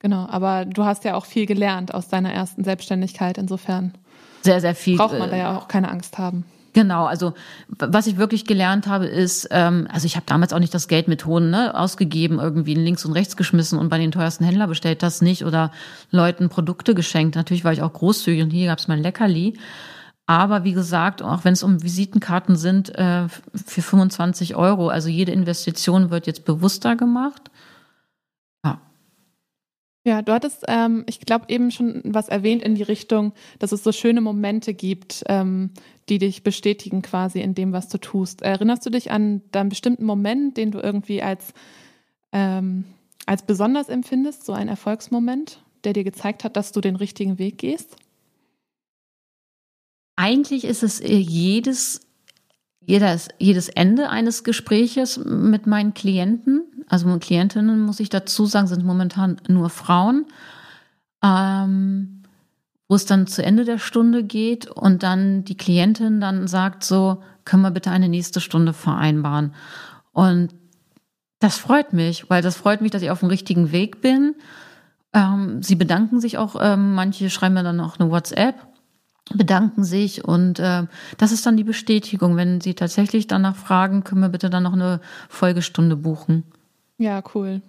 Genau, 0.00 0.26
aber 0.28 0.64
du 0.64 0.84
hast 0.84 1.04
ja 1.04 1.14
auch 1.14 1.26
viel 1.26 1.46
gelernt 1.46 1.94
aus 1.94 2.08
deiner 2.08 2.32
ersten 2.32 2.64
Selbstständigkeit. 2.64 3.38
Insofern 3.38 3.92
sehr, 4.42 4.60
sehr 4.60 4.74
viel. 4.74 4.96
Braucht 4.96 5.18
man 5.18 5.30
da 5.30 5.36
ja 5.36 5.56
auch 5.56 5.68
keine 5.68 5.90
Angst 5.90 6.18
haben. 6.18 6.44
Genau, 6.72 7.04
also 7.04 7.34
was 7.68 8.06
ich 8.06 8.16
wirklich 8.16 8.44
gelernt 8.44 8.86
habe, 8.86 9.06
ist, 9.06 9.48
ähm, 9.50 9.88
also 9.90 10.06
ich 10.06 10.14
habe 10.14 10.26
damals 10.26 10.52
auch 10.52 10.60
nicht 10.60 10.72
das 10.72 10.86
Geld 10.86 11.08
mit 11.08 11.26
Hohn 11.26 11.50
ne, 11.50 11.76
ausgegeben, 11.76 12.38
irgendwie 12.38 12.74
links 12.74 13.04
und 13.04 13.12
rechts 13.12 13.36
geschmissen 13.36 13.78
und 13.78 13.88
bei 13.88 13.98
den 13.98 14.12
teuersten 14.12 14.44
Händler 14.44 14.68
bestellt, 14.68 15.02
das 15.02 15.20
nicht 15.20 15.44
oder 15.44 15.72
Leuten 16.10 16.48
Produkte 16.48 16.94
geschenkt. 16.94 17.34
Natürlich 17.34 17.64
war 17.64 17.72
ich 17.72 17.82
auch 17.82 17.92
großzügig 17.92 18.42
und 18.42 18.50
hier 18.50 18.68
gab 18.68 18.78
es 18.78 18.86
mein 18.86 19.02
Leckerli. 19.02 19.58
Aber 20.26 20.62
wie 20.62 20.72
gesagt, 20.72 21.22
auch 21.22 21.44
wenn 21.44 21.54
es 21.54 21.64
um 21.64 21.82
Visitenkarten 21.82 22.54
sind, 22.54 22.96
äh, 22.96 23.26
für 23.52 23.82
25 23.82 24.54
Euro, 24.54 24.88
also 24.88 25.08
jede 25.08 25.32
Investition 25.32 26.10
wird 26.10 26.28
jetzt 26.28 26.44
bewusster 26.44 26.94
gemacht. 26.94 27.49
Ja, 30.02 30.22
du 30.22 30.32
hattest, 30.32 30.64
ähm, 30.66 31.04
ich 31.06 31.20
glaube, 31.20 31.46
eben 31.48 31.70
schon 31.70 32.00
was 32.04 32.28
erwähnt 32.28 32.62
in 32.62 32.74
die 32.74 32.82
Richtung, 32.82 33.32
dass 33.58 33.72
es 33.72 33.84
so 33.84 33.92
schöne 33.92 34.22
Momente 34.22 34.72
gibt, 34.72 35.22
ähm, 35.28 35.70
die 36.08 36.18
dich 36.18 36.42
bestätigen 36.42 37.02
quasi 37.02 37.40
in 37.40 37.54
dem, 37.54 37.72
was 37.72 37.88
du 37.88 37.98
tust. 37.98 38.40
Erinnerst 38.40 38.86
du 38.86 38.90
dich 38.90 39.10
an 39.10 39.42
einen 39.52 39.68
bestimmten 39.68 40.04
Moment, 40.04 40.56
den 40.56 40.70
du 40.70 40.80
irgendwie 40.80 41.22
als, 41.22 41.52
ähm, 42.32 42.84
als 43.26 43.42
besonders 43.42 43.90
empfindest, 43.90 44.46
so 44.46 44.54
ein 44.54 44.68
Erfolgsmoment, 44.68 45.62
der 45.84 45.92
dir 45.92 46.04
gezeigt 46.04 46.44
hat, 46.44 46.56
dass 46.56 46.72
du 46.72 46.80
den 46.80 46.96
richtigen 46.96 47.38
Weg 47.38 47.58
gehst? 47.58 47.96
Eigentlich 50.16 50.64
ist 50.64 50.82
es 50.82 51.00
äh, 51.00 51.14
jedes 51.14 52.00
jedes, 52.82 53.28
jedes 53.38 53.68
Ende 53.68 54.08
eines 54.08 54.42
Gespräches 54.42 55.18
mit 55.18 55.66
meinen 55.66 55.94
Klienten, 55.94 56.64
also 56.90 57.18
Klientinnen 57.18 57.80
muss 57.80 58.00
ich 58.00 58.08
dazu 58.08 58.46
sagen, 58.46 58.66
sind 58.66 58.84
momentan 58.84 59.40
nur 59.46 59.70
Frauen, 59.70 60.26
ähm, 61.22 62.24
wo 62.88 62.96
es 62.96 63.06
dann 63.06 63.28
zu 63.28 63.44
Ende 63.44 63.64
der 63.64 63.78
Stunde 63.78 64.24
geht 64.24 64.66
und 64.66 65.04
dann 65.04 65.44
die 65.44 65.56
Klientin 65.56 66.20
dann 66.20 66.48
sagt 66.48 66.82
so, 66.82 67.22
können 67.44 67.62
wir 67.62 67.70
bitte 67.70 67.92
eine 67.92 68.08
nächste 68.08 68.40
Stunde 68.40 68.72
vereinbaren? 68.72 69.54
Und 70.10 70.52
das 71.38 71.58
freut 71.58 71.92
mich, 71.92 72.28
weil 72.28 72.42
das 72.42 72.56
freut 72.56 72.80
mich, 72.80 72.90
dass 72.90 73.02
ich 73.02 73.12
auf 73.12 73.20
dem 73.20 73.28
richtigen 73.28 73.70
Weg 73.70 74.00
bin. 74.00 74.34
Ähm, 75.12 75.62
sie 75.62 75.76
bedanken 75.76 76.18
sich 76.18 76.38
auch, 76.38 76.56
ähm, 76.60 76.96
manche 76.96 77.30
schreiben 77.30 77.54
mir 77.54 77.62
dann 77.62 77.78
auch 77.78 78.00
eine 78.00 78.10
WhatsApp 78.10 78.56
bedanken 79.32 79.84
sich 79.84 80.24
und 80.24 80.58
äh, 80.58 80.88
das 81.16 81.30
ist 81.30 81.46
dann 81.46 81.56
die 81.56 81.62
Bestätigung. 81.62 82.34
Wenn 82.34 82.60
Sie 82.60 82.74
tatsächlich 82.74 83.28
danach 83.28 83.54
fragen, 83.54 84.02
können 84.02 84.22
wir 84.22 84.28
bitte 84.28 84.50
dann 84.50 84.64
noch 84.64 84.72
eine 84.72 85.00
Folgestunde 85.28 85.94
buchen. 85.94 86.42
Ja, 87.00 87.22
cool. 87.34 87.62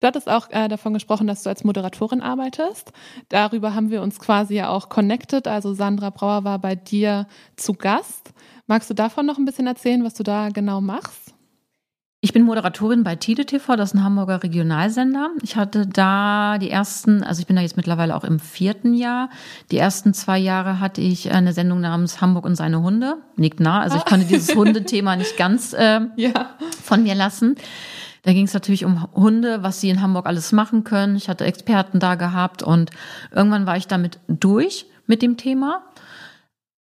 Du 0.00 0.06
hattest 0.06 0.28
auch 0.28 0.50
äh, 0.50 0.68
davon 0.68 0.92
gesprochen, 0.92 1.26
dass 1.26 1.42
du 1.42 1.48
als 1.48 1.64
Moderatorin 1.64 2.20
arbeitest. 2.20 2.92
Darüber 3.30 3.74
haben 3.74 3.90
wir 3.90 4.02
uns 4.02 4.18
quasi 4.18 4.56
ja 4.56 4.68
auch 4.68 4.90
connected. 4.90 5.48
Also 5.48 5.72
Sandra 5.72 6.10
Brauer 6.10 6.44
war 6.44 6.58
bei 6.58 6.74
dir 6.74 7.26
zu 7.56 7.72
Gast. 7.72 8.34
Magst 8.66 8.90
du 8.90 8.94
davon 8.94 9.24
noch 9.24 9.38
ein 9.38 9.46
bisschen 9.46 9.66
erzählen, 9.66 10.04
was 10.04 10.12
du 10.12 10.22
da 10.22 10.50
genau 10.50 10.82
machst? 10.82 11.32
Ich 12.20 12.34
bin 12.34 12.42
Moderatorin 12.42 13.04
bei 13.04 13.14
Tide 13.16 13.46
TV, 13.46 13.76
das 13.76 13.90
ist 13.90 13.94
ein 13.94 14.04
Hamburger 14.04 14.42
Regionalsender. 14.42 15.30
Ich 15.42 15.56
hatte 15.56 15.86
da 15.86 16.58
die 16.58 16.70
ersten, 16.70 17.22
also 17.22 17.40
ich 17.40 17.46
bin 17.46 17.56
da 17.56 17.62
jetzt 17.62 17.76
mittlerweile 17.76 18.16
auch 18.16 18.24
im 18.24 18.38
vierten 18.38 18.92
Jahr. 18.92 19.30
Die 19.70 19.78
ersten 19.78 20.12
zwei 20.12 20.38
Jahre 20.38 20.80
hatte 20.80 21.00
ich 21.00 21.30
eine 21.32 21.52
Sendung 21.54 21.80
namens 21.80 22.20
Hamburg 22.20 22.44
und 22.44 22.56
seine 22.56 22.82
Hunde. 22.82 23.16
Liegt 23.36 23.60
nah, 23.60 23.80
also 23.80 23.96
ich 23.96 24.02
ah. 24.02 24.08
konnte 24.08 24.26
dieses 24.26 24.54
Hundethema 24.56 25.16
nicht 25.16 25.38
ganz 25.38 25.72
äh, 25.72 26.00
ja. 26.16 26.50
von 26.82 27.02
mir 27.02 27.14
lassen. 27.14 27.56
Da 28.26 28.32
ging 28.32 28.46
es 28.46 28.54
natürlich 28.54 28.84
um 28.84 29.06
Hunde, 29.14 29.62
was 29.62 29.80
sie 29.80 29.88
in 29.88 30.02
Hamburg 30.02 30.26
alles 30.26 30.50
machen 30.50 30.82
können. 30.82 31.14
Ich 31.14 31.28
hatte 31.28 31.44
Experten 31.44 32.00
da 32.00 32.16
gehabt 32.16 32.60
und 32.60 32.90
irgendwann 33.30 33.66
war 33.66 33.76
ich 33.76 33.86
damit 33.86 34.18
durch 34.26 34.86
mit 35.06 35.22
dem 35.22 35.36
Thema. 35.36 35.84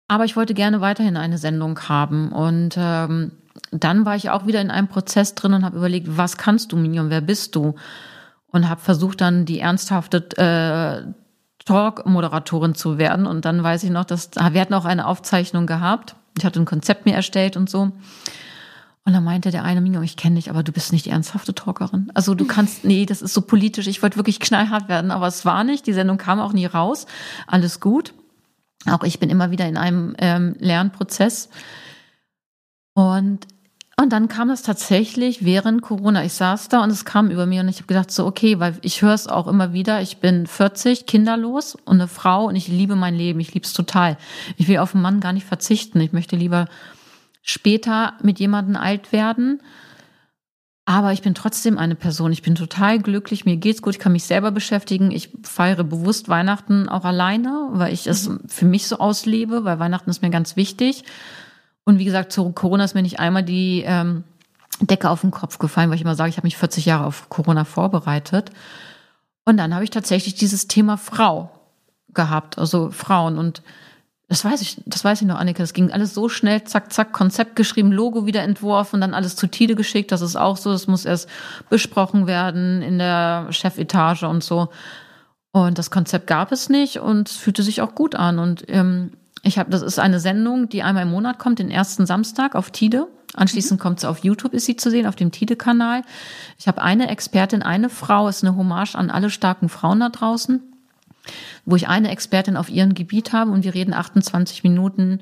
Aber 0.07 0.27
ich 0.27 0.37
wollte 0.37 0.55
gerne 0.55 0.81
weiterhin 0.81 1.17
eine 1.17 1.39
Sendung 1.39 1.77
haben 1.89 2.31
und 2.31 2.77
ähm, 2.79 3.33
dann 3.73 4.07
war 4.07 4.15
ich 4.15 4.31
auch 4.31 4.47
wieder 4.47 4.61
in 4.61 4.71
einem 4.71 4.87
Prozess 4.87 5.35
drin 5.35 5.55
und 5.55 5.65
habe 5.65 5.77
überlegt, 5.77 6.17
was 6.17 6.37
kannst 6.37 6.71
du, 6.71 6.77
Minion, 6.77 7.11
wer 7.11 7.21
bist 7.21 7.57
du? 7.57 7.75
Und 8.47 8.69
habe 8.69 8.81
versucht 8.81 9.21
dann 9.21 9.45
die 9.45 9.59
ernsthafte 9.59 10.19
äh, 10.37 11.13
Talk-Moderatorin 11.65 12.77
zu 12.77 12.97
werden. 12.97 13.27
Und 13.27 13.45
dann 13.45 13.61
weiß 13.61 13.83
ich 13.83 13.91
noch, 13.91 14.05
dass 14.05 14.31
wir 14.37 14.61
hatten 14.61 14.75
auch 14.75 14.85
eine 14.85 15.09
Aufzeichnung 15.09 15.67
gehabt. 15.67 16.15
Ich 16.39 16.45
hatte 16.45 16.61
ein 16.61 16.65
Konzept 16.65 17.07
mir 17.07 17.15
erstellt 17.17 17.57
und 17.57 17.69
so. 17.69 17.91
Und 19.07 19.13
dann 19.13 19.25
meinte 19.25 19.51
der 19.51 19.65
eine, 19.65 19.83
Minion, 19.83 20.03
ich 20.03 20.17
kenne 20.17 20.37
dich, 20.37 20.49
aber 20.49 20.63
du 20.63 20.73
bist 20.73 20.91
nicht 20.91 21.05
die 21.05 21.11
ernsthafte 21.11 21.55
Talkerin. 21.55 22.11
Also 22.15 22.35
du 22.35 22.47
kannst, 22.47 22.85
nee, 22.85 23.05
das 23.05 23.21
ist 23.21 23.35
so 23.35 23.43
politisch. 23.43 23.87
Ich 23.87 24.03
wollte 24.03 24.17
wirklich 24.17 24.41
knallhart 24.41 24.89
werden, 24.89 25.11
aber 25.11 25.27
es 25.27 25.45
war 25.45 25.63
nicht. 25.63 25.87
Die 25.87 25.93
Sendung 25.93 26.17
kam 26.17 26.41
auch 26.41 26.55
nie 26.55 26.65
raus. 26.65 27.07
Alles 27.47 27.81
gut. 27.81 28.15
Auch 28.87 29.03
ich 29.05 29.19
bin 29.19 29.29
immer 29.29 29.51
wieder 29.51 29.69
in 29.69 29.77
einem 29.77 30.15
ähm, 30.19 30.57
Lernprozess. 30.59 31.51
Und, 32.95 33.41
und 34.01 34.11
dann 34.11 34.29
kam 34.29 34.49
es 34.49 34.63
tatsächlich 34.63 35.45
während 35.45 35.83
Corona. 35.83 36.25
Ich 36.25 36.33
saß 36.33 36.71
da 36.71 36.83
und 36.83 36.89
es 36.89 37.05
kam 37.05 37.31
über 37.31 37.45
mir 37.45 37.61
und 37.61 37.69
ich 37.69 37.77
habe 37.77 37.87
gedacht, 37.87 38.11
so, 38.11 38.25
okay, 38.25 38.59
weil 38.59 38.79
ich 38.81 39.03
höre 39.03 39.13
es 39.13 39.27
auch 39.27 39.49
immer 39.49 39.75
wieder, 39.75 40.01
ich 40.01 40.19
bin 40.19 40.47
40, 40.47 41.05
kinderlos 41.05 41.75
und 41.75 41.97
eine 41.97 42.09
Frau 42.09 42.47
und 42.47 42.57
ich 42.57 42.69
liebe 42.69 42.97
mein 42.97 43.15
Leben, 43.15 43.41
ich 43.41 43.53
liebe 43.53 43.67
es 43.67 43.75
total. 43.75 44.17
Ich 44.57 44.67
will 44.67 44.79
auf 44.79 44.95
einen 44.95 45.03
Mann 45.03 45.21
gar 45.21 45.35
nicht 45.35 45.47
verzichten. 45.47 46.01
Ich 46.01 46.13
möchte 46.13 46.37
lieber 46.37 46.69
später 47.45 48.15
mit 48.23 48.41
jemandem 48.41 48.75
alt 48.75 49.13
werden. 49.13 49.63
Aber 50.87 51.13
ich 51.13 51.23
bin 51.23 51.35
trotzdem 51.35 51.79
eine 51.79 51.95
Person. 51.95 52.33
Ich 52.33 52.43
bin 52.43 52.55
total 52.55 52.99
glücklich. 52.99 53.45
Mir 53.45 53.57
geht's 53.57 53.81
gut. 53.81 53.95
Ich 53.95 54.01
kann 54.01 54.13
mich 54.13 54.25
selber 54.25 54.51
beschäftigen. 54.51 55.13
Ich 55.13 55.31
feiere 55.43 55.85
bewusst 55.85 56.29
Weihnachten 56.29 56.89
auch 56.89 57.05
alleine, 57.05 57.69
weil 57.73 57.93
ich 57.93 58.07
es 58.07 58.29
mhm. 58.29 58.41
für 58.49 58.65
mich 58.65 58.87
so 58.87 58.99
auslebe, 58.99 59.65
weil 59.65 59.79
Weihnachten 59.79 60.11
ist 60.11 60.23
mir 60.23 60.31
ganz 60.31 60.57
wichtig. 60.57 61.05
Und 61.85 61.99
wie 61.99 62.05
gesagt, 62.05 62.33
zu 62.33 62.51
Corona 62.53 62.85
ist 62.85 62.95
mir 62.95 63.03
nicht 63.03 63.21
einmal 63.21 63.43
die 63.43 63.83
ähm, 63.87 64.25
Decke 64.81 65.09
auf 65.09 65.21
den 65.21 65.31
Kopf 65.31 65.59
gefallen, 65.59 65.91
weil 65.91 65.97
ich 65.97 66.03
immer 66.03 66.17
sage, 66.17 66.31
ich 66.31 66.39
habe 66.39 66.47
mich 66.47 66.57
40 66.57 66.87
Jahre 66.87 67.07
auf 67.07 67.29
Corona 67.29 67.65
vorbereitet. 67.65 68.51
Und 69.45 69.59
dann 69.59 69.75
habe 69.75 69.85
ich 69.85 69.91
tatsächlich 69.91 70.35
dieses 70.35 70.67
Thema 70.67 70.97
Frau 70.97 71.51
gehabt, 72.13 72.59
also 72.59 72.91
Frauen. 72.91 73.39
Und 73.39 73.63
das 74.29 74.45
weiß 74.45 74.63
ich, 74.63 74.81
das 74.87 75.05
weiß 75.05 75.21
ich 75.21 75.29
noch, 75.29 75.39
Annika. 75.39 75.63
Das 75.63 75.75
ging 75.75 75.93
alles 75.93 76.15
so 76.15 76.29
schnell, 76.29 76.65
zack, 76.65 76.93
zack, 76.93 77.13
Konzept 77.13 77.57
geschrieben, 77.57 77.93
Logo 77.93 78.25
wieder 78.25 78.43
entworfen, 78.43 79.01
dann 79.01 79.15
alles 79.15 79.37
zu 79.37 79.47
Tide 79.47 79.75
geschickt. 79.75 80.13
Das 80.13 80.23
ist 80.23 80.37
auch 80.37 80.57
so. 80.57 80.73
Das 80.73 80.87
muss 80.87 81.05
erst 81.05 81.29
besprochen 81.69 82.27
werden 82.27 82.81
in 82.83 82.99
der 82.99 83.49
Chefetage 83.51 84.25
und 84.25 84.43
so. 84.43 84.71
Und 85.53 85.79
das 85.79 85.91
Konzept 85.91 86.27
gab 86.27 86.53
es 86.53 86.69
nicht 86.69 86.99
und 86.99 87.29
es 87.29 87.37
fühlte 87.37 87.63
sich 87.63 87.81
auch 87.81 87.95
gut 87.95 88.15
an. 88.15 88.39
Und 88.39 88.65
ähm, 88.69 89.13
ich 89.43 89.59
habe, 89.59 89.71
das 89.71 89.83
ist 89.83 89.99
eine 89.99 90.19
Sendung, 90.19 90.69
die 90.69 90.83
einmal 90.83 91.05
im 91.05 91.11
Monat 91.11 91.39
kommt, 91.39 91.59
den 91.59 91.71
ersten 91.71 92.07
Samstag 92.07 92.55
auf 92.55 92.71
Tide. 92.71 93.07
Anschließend 93.35 93.79
mhm. 93.79 93.83
kommt 93.83 94.01
sie 94.01 94.09
auf 94.09 94.19
YouTube, 94.25 94.55
ist 94.55 94.65
sie 94.65 94.77
zu 94.77 94.91
sehen, 94.91 95.07
auf 95.07 95.17
dem 95.17 95.33
Tide-Kanal. 95.33 96.03
Ich 96.59 96.67
habe 96.67 96.83
eine 96.83 97.09
Expertin, 97.09 97.63
eine 97.63 97.91
Frau, 97.91 98.27
ist 98.27 98.43
eine 98.43 98.57
Hommage 98.57 98.97
an 98.97 99.11
alle 99.11 99.31
starken 99.31 99.69
Frauen 99.69 100.01
da 100.01 100.09
draußen, 100.09 100.74
wo 101.65 101.77
ich 101.77 101.89
eine 101.89 102.11
Expertin 102.11 102.57
auf 102.57 102.69
ihrem 102.69 102.95
Gebiet 102.95 103.33
habe 103.33 103.51
und 103.51 103.65
wir 103.65 103.75
reden 103.75 103.95
28 103.95 104.63
Minuten 104.63 105.21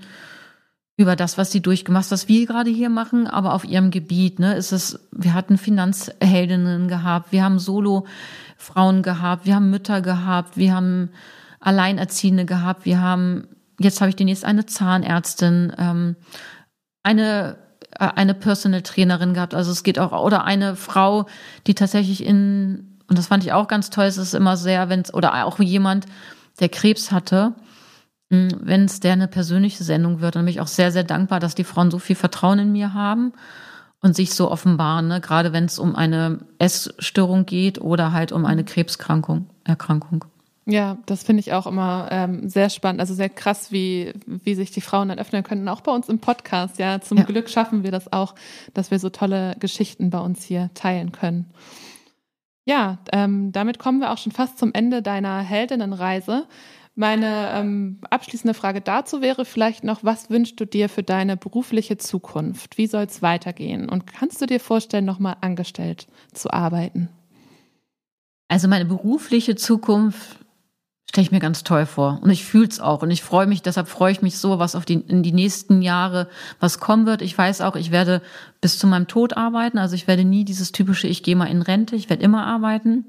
über 0.97 1.17
das, 1.17 1.39
was 1.39 1.51
sie 1.51 1.61
durchgemacht, 1.61 2.11
was 2.11 2.29
wir 2.29 2.47
gerade 2.47 2.71
hier 2.71 2.91
machen, 2.91 3.27
aber 3.27 3.55
auf 3.55 3.65
ihrem 3.65 3.91
Gebiet, 3.91 4.39
ne, 4.39 4.55
ist 4.55 4.73
es, 4.73 5.09
wir 5.11 5.35
hatten 5.35 5.57
Finanzheldinnen 5.57 6.87
gehabt, 6.89 7.33
wir 7.33 7.43
haben 7.43 7.59
Solo-Frauen 7.59 9.03
gehabt, 9.03 9.47
wir 9.47 9.55
haben 9.55 9.71
Mütter 9.71 10.01
gehabt, 10.03 10.57
wir 10.57 10.75
haben 10.75 11.11
Alleinerziehende 11.61 12.45
gehabt, 12.45 12.85
wir 12.85 13.01
haben 13.01 13.49
jetzt 13.81 14.01
habe 14.01 14.11
ich 14.11 14.17
demnächst 14.17 14.45
eine 14.45 14.67
Zahnärztin, 14.67 15.73
ähm, 15.79 16.17
eine 17.03 17.57
äh, 17.99 18.09
eine 18.15 18.35
Personal 18.35 18.83
Trainerin 18.83 19.35
gehabt. 19.35 19.55
Also 19.55 19.71
es 19.71 19.83
geht 19.83 19.99
auch 19.99 20.13
oder 20.25 20.45
eine 20.45 20.77
Frau, 20.77 21.27
die 21.67 21.75
tatsächlich 21.75 22.25
in 22.25 22.92
und 23.13 23.19
das 23.19 23.27
fand 23.27 23.45
ich 23.45 23.53
auch 23.53 23.69
ganz 23.69 23.91
toll. 23.91 24.07
Es 24.07 24.17
ist 24.17 24.33
immer 24.33 24.57
sehr, 24.57 24.89
wenn 24.89 25.01
es 25.01 25.13
oder 25.13 25.45
auch 25.45 25.59
jemand, 25.59 26.07
der 26.61 26.71
Krebs 26.71 27.13
hatte, 27.13 27.53
hm, 28.31 28.49
wenn 28.63 28.87
es 28.87 29.01
der 29.01 29.13
eine 29.13 29.29
persönliche 29.29 29.85
Sendung 29.85 30.23
wird, 30.23 30.35
dann 30.35 30.47
bin 30.47 30.55
ich 30.55 30.63
auch 30.63 30.67
sehr 30.67 30.91
sehr 30.91 31.05
dankbar, 31.05 31.39
dass 31.39 31.55
die 31.55 31.65
Frauen 31.65 31.91
so 31.91 31.99
viel 31.99 32.17
Vertrauen 32.17 32.59
in 32.59 32.73
mir 32.73 32.95
haben 32.95 33.35
und 34.01 34.17
sich 34.17 34.33
so 34.33 34.51
offenbaren, 34.51 35.09
ne? 35.09 35.21
gerade 35.21 35.53
wenn 35.53 35.67
es 35.67 35.79
um 35.79 35.95
eine 35.95 36.39
Essstörung 36.59 37.45
geht 37.45 37.83
oder 37.83 38.13
halt 38.13 38.33
um 38.33 38.47
eine 38.47 38.65
Krebskrankung, 38.65 39.51
Erkrankung. 39.63 40.25
Ja, 40.65 40.97
das 41.05 41.23
finde 41.23 41.41
ich 41.41 41.53
auch 41.53 41.67
immer 41.67 42.09
ähm, 42.11 42.49
sehr 42.49 42.71
spannend, 42.71 43.03
also 43.03 43.13
sehr 43.13 43.29
krass, 43.29 43.73
wie, 43.73 44.15
wie 44.25 44.55
sich 44.55 44.71
die 44.71 44.81
Frauen 44.81 45.11
dann 45.11 45.19
öffnen 45.19 45.43
können. 45.43 45.69
Auch 45.69 45.83
bei 45.83 45.93
uns 45.93 46.09
im 46.09 46.19
Podcast, 46.19 46.79
ja. 46.79 46.99
Zum 47.03 47.19
ja. 47.19 47.25
Glück 47.25 47.51
schaffen 47.51 47.83
wir 47.83 47.91
das 47.91 48.11
auch, 48.11 48.35
dass 48.73 48.91
wir 48.91 48.99
so 48.99 49.11
tolle 49.11 49.55
Geschichten 49.61 50.09
bei 50.09 50.21
uns 50.21 50.43
hier 50.43 50.71
teilen 50.73 51.13
können. 51.13 51.51
Ja, 52.65 52.99
ähm, 53.13 53.51
damit 53.53 53.79
kommen 53.79 54.01
wir 54.01 54.13
auch 54.13 54.19
schon 54.19 54.33
fast 54.33 54.59
zum 54.59 54.73
Ende 54.73 55.03
deiner 55.03 55.41
Heldinnenreise. 55.41 56.47
Meine 56.95 57.51
ähm, 57.55 58.01
abschließende 58.11 58.55
Frage 58.55 58.83
dazu 58.83 59.23
wäre 59.23 59.45
vielleicht 59.45 59.83
noch, 59.83 60.05
was 60.05 60.29
wünschst 60.29 60.61
du 60.61 60.67
dir 60.67 60.89
für 60.89 61.03
deine 61.03 61.37
berufliche 61.37 61.97
Zukunft? 61.97 62.77
Wie 62.77 62.87
soll 62.87 63.05
es 63.05 63.23
weitergehen? 63.23 63.89
Und 63.89 64.07
kannst 64.07 64.43
du 64.43 64.47
dir 64.47 64.61
vorstellen, 64.61 65.07
nochmal 65.07 65.37
angestellt 65.41 66.07
zu 66.35 66.53
arbeiten? 66.53 67.09
Also 68.49 68.69
meine 68.69 68.85
berufliche 68.85 69.57
Zukunft 69.57 70.39
Stelle 71.13 71.27
ich 71.27 71.31
mir 71.31 71.41
ganz 71.41 71.63
toll 71.63 71.85
vor. 71.85 72.21
Und 72.23 72.31
ich 72.31 72.47
fühle 72.47 72.69
es 72.69 72.81
auch. 72.81 73.03
Und 73.03 73.11
ich 73.11 73.23
freue 73.23 73.47
mich, 73.47 73.61
deshalb 73.61 73.87
freue 73.87 74.13
ich 74.13 74.23
mich 74.23 74.39
so, 74.39 74.59
was 74.59 74.75
auf 74.75 74.87
die, 74.87 74.95
in 74.95 75.23
die 75.23 75.33
nächsten 75.33 75.83
Jahre, 75.83 76.27
was 76.59 76.81
kommen 76.81 77.05
wird. 77.05 77.21
Ich 77.21 77.37
weiß 77.37 77.61
auch, 77.61 77.77
ich 77.77 77.91
werde 77.91 78.23
bis 78.63 78.79
zu 78.79 78.87
meinem 78.87 79.09
Tod 79.09 79.37
arbeiten. 79.37 79.77
Also 79.77 79.95
ich 79.95 80.07
werde 80.07 80.25
nie 80.25 80.47
dieses 80.47 80.73
typische, 80.73 81.09
ich 81.09 81.23
gehe 81.23 81.37
mal 81.37 81.51
in 81.51 81.61
Rente, 81.61 81.97
ich 81.97 82.09
werde 82.09 82.23
immer 82.23 82.47
arbeiten 82.47 83.05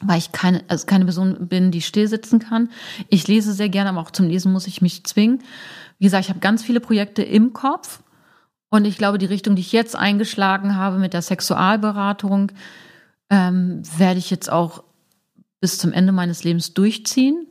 weil 0.00 0.18
ich 0.18 0.30
keine, 0.30 0.62
also 0.68 0.86
keine 0.86 1.06
Person 1.06 1.48
bin, 1.48 1.72
die 1.72 1.82
still 1.82 2.06
sitzen 2.06 2.38
kann. 2.38 2.70
Ich 3.08 3.26
lese 3.26 3.52
sehr 3.52 3.68
gerne, 3.68 3.90
aber 3.90 4.00
auch 4.00 4.12
zum 4.12 4.28
Lesen 4.28 4.52
muss 4.52 4.68
ich 4.68 4.80
mich 4.80 5.02
zwingen. 5.02 5.42
Wie 5.98 6.04
gesagt, 6.04 6.26
ich 6.26 6.30
habe 6.30 6.38
ganz 6.38 6.62
viele 6.62 6.78
Projekte 6.78 7.24
im 7.24 7.52
Kopf 7.52 8.00
und 8.70 8.84
ich 8.84 8.96
glaube, 8.96 9.18
die 9.18 9.26
Richtung, 9.26 9.56
die 9.56 9.62
ich 9.62 9.72
jetzt 9.72 9.96
eingeschlagen 9.96 10.76
habe 10.76 11.00
mit 11.00 11.14
der 11.14 11.22
Sexualberatung, 11.22 12.52
ähm, 13.28 13.82
werde 13.96 14.20
ich 14.20 14.30
jetzt 14.30 14.52
auch 14.52 14.84
bis 15.58 15.78
zum 15.78 15.92
Ende 15.92 16.12
meines 16.12 16.44
Lebens 16.44 16.74
durchziehen 16.74 17.47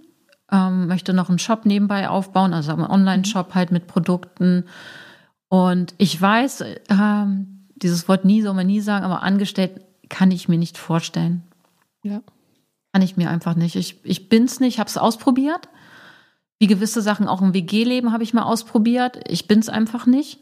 ähm, 0.51 0.87
möchte 0.87 1.13
noch 1.13 1.29
einen 1.29 1.39
Shop 1.39 1.65
nebenbei 1.65 2.09
aufbauen, 2.09 2.53
also 2.53 2.71
einen 2.71 2.85
Online-Shop 2.85 3.53
halt 3.53 3.71
mit 3.71 3.87
Produkten. 3.87 4.65
Und 5.49 5.93
ich 5.97 6.19
weiß, 6.19 6.63
ähm, 6.89 7.67
dieses 7.75 8.07
Wort 8.07 8.25
nie 8.25 8.41
soll 8.41 8.53
man 8.53 8.67
nie 8.67 8.81
sagen, 8.81 9.05
aber 9.05 9.23
angestellt 9.23 9.81
kann 10.09 10.31
ich 10.31 10.47
mir 10.47 10.57
nicht 10.57 10.77
vorstellen. 10.77 11.43
Ja. 12.03 12.21
Kann 12.93 13.01
ich 13.01 13.17
mir 13.17 13.29
einfach 13.29 13.55
nicht. 13.55 13.75
Ich, 13.75 13.99
ich 14.03 14.29
bin's 14.29 14.59
nicht, 14.59 14.79
habe 14.79 14.89
es 14.89 14.97
ausprobiert. 14.97 15.69
Wie 16.59 16.67
gewisse 16.67 17.01
Sachen 17.01 17.27
auch 17.27 17.41
im 17.41 17.53
WG-Leben 17.53 18.11
habe 18.11 18.23
ich 18.23 18.33
mal 18.33 18.43
ausprobiert. 18.43 19.19
Ich 19.29 19.47
bin's 19.47 19.69
einfach 19.69 20.05
nicht. 20.05 20.39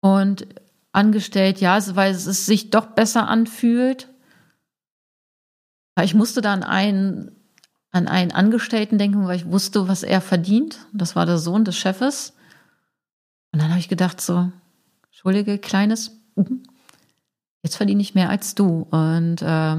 Und 0.00 0.46
angestellt, 0.92 1.60
ja, 1.60 1.78
weil 1.96 2.12
es 2.12 2.24
sich 2.24 2.70
doch 2.70 2.86
besser 2.86 3.28
anfühlt. 3.28 4.08
Ich 6.02 6.14
musste 6.14 6.40
dann 6.40 6.62
einen 6.62 7.37
an 7.90 8.08
einen 8.08 8.32
Angestellten 8.32 8.98
denken, 8.98 9.26
weil 9.26 9.36
ich 9.36 9.46
wusste, 9.46 9.88
was 9.88 10.02
er 10.02 10.20
verdient. 10.20 10.78
Das 10.92 11.16
war 11.16 11.26
der 11.26 11.38
Sohn 11.38 11.64
des 11.64 11.76
Chefes. 11.76 12.34
Und 13.52 13.62
dann 13.62 13.70
habe 13.70 13.80
ich 13.80 13.88
gedacht 13.88 14.20
so, 14.20 14.50
Entschuldige, 15.06 15.58
Kleines, 15.58 16.12
mhm. 16.36 16.62
jetzt 17.62 17.76
verdiene 17.76 18.02
ich 18.02 18.14
mehr 18.14 18.28
als 18.28 18.54
du. 18.54 18.86
Und, 18.90 19.42
äh, 19.42 19.76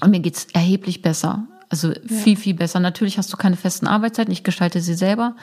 und 0.00 0.10
mir 0.10 0.20
geht's 0.20 0.46
erheblich 0.52 1.02
besser. 1.02 1.46
Also 1.68 1.92
ja. 1.92 2.00
viel, 2.06 2.36
viel 2.36 2.54
besser. 2.54 2.80
Natürlich 2.80 3.18
hast 3.18 3.32
du 3.32 3.36
keine 3.36 3.56
festen 3.56 3.86
Arbeitszeiten, 3.86 4.32
ich 4.32 4.44
gestalte 4.44 4.80
sie 4.80 4.94
selber, 4.94 5.34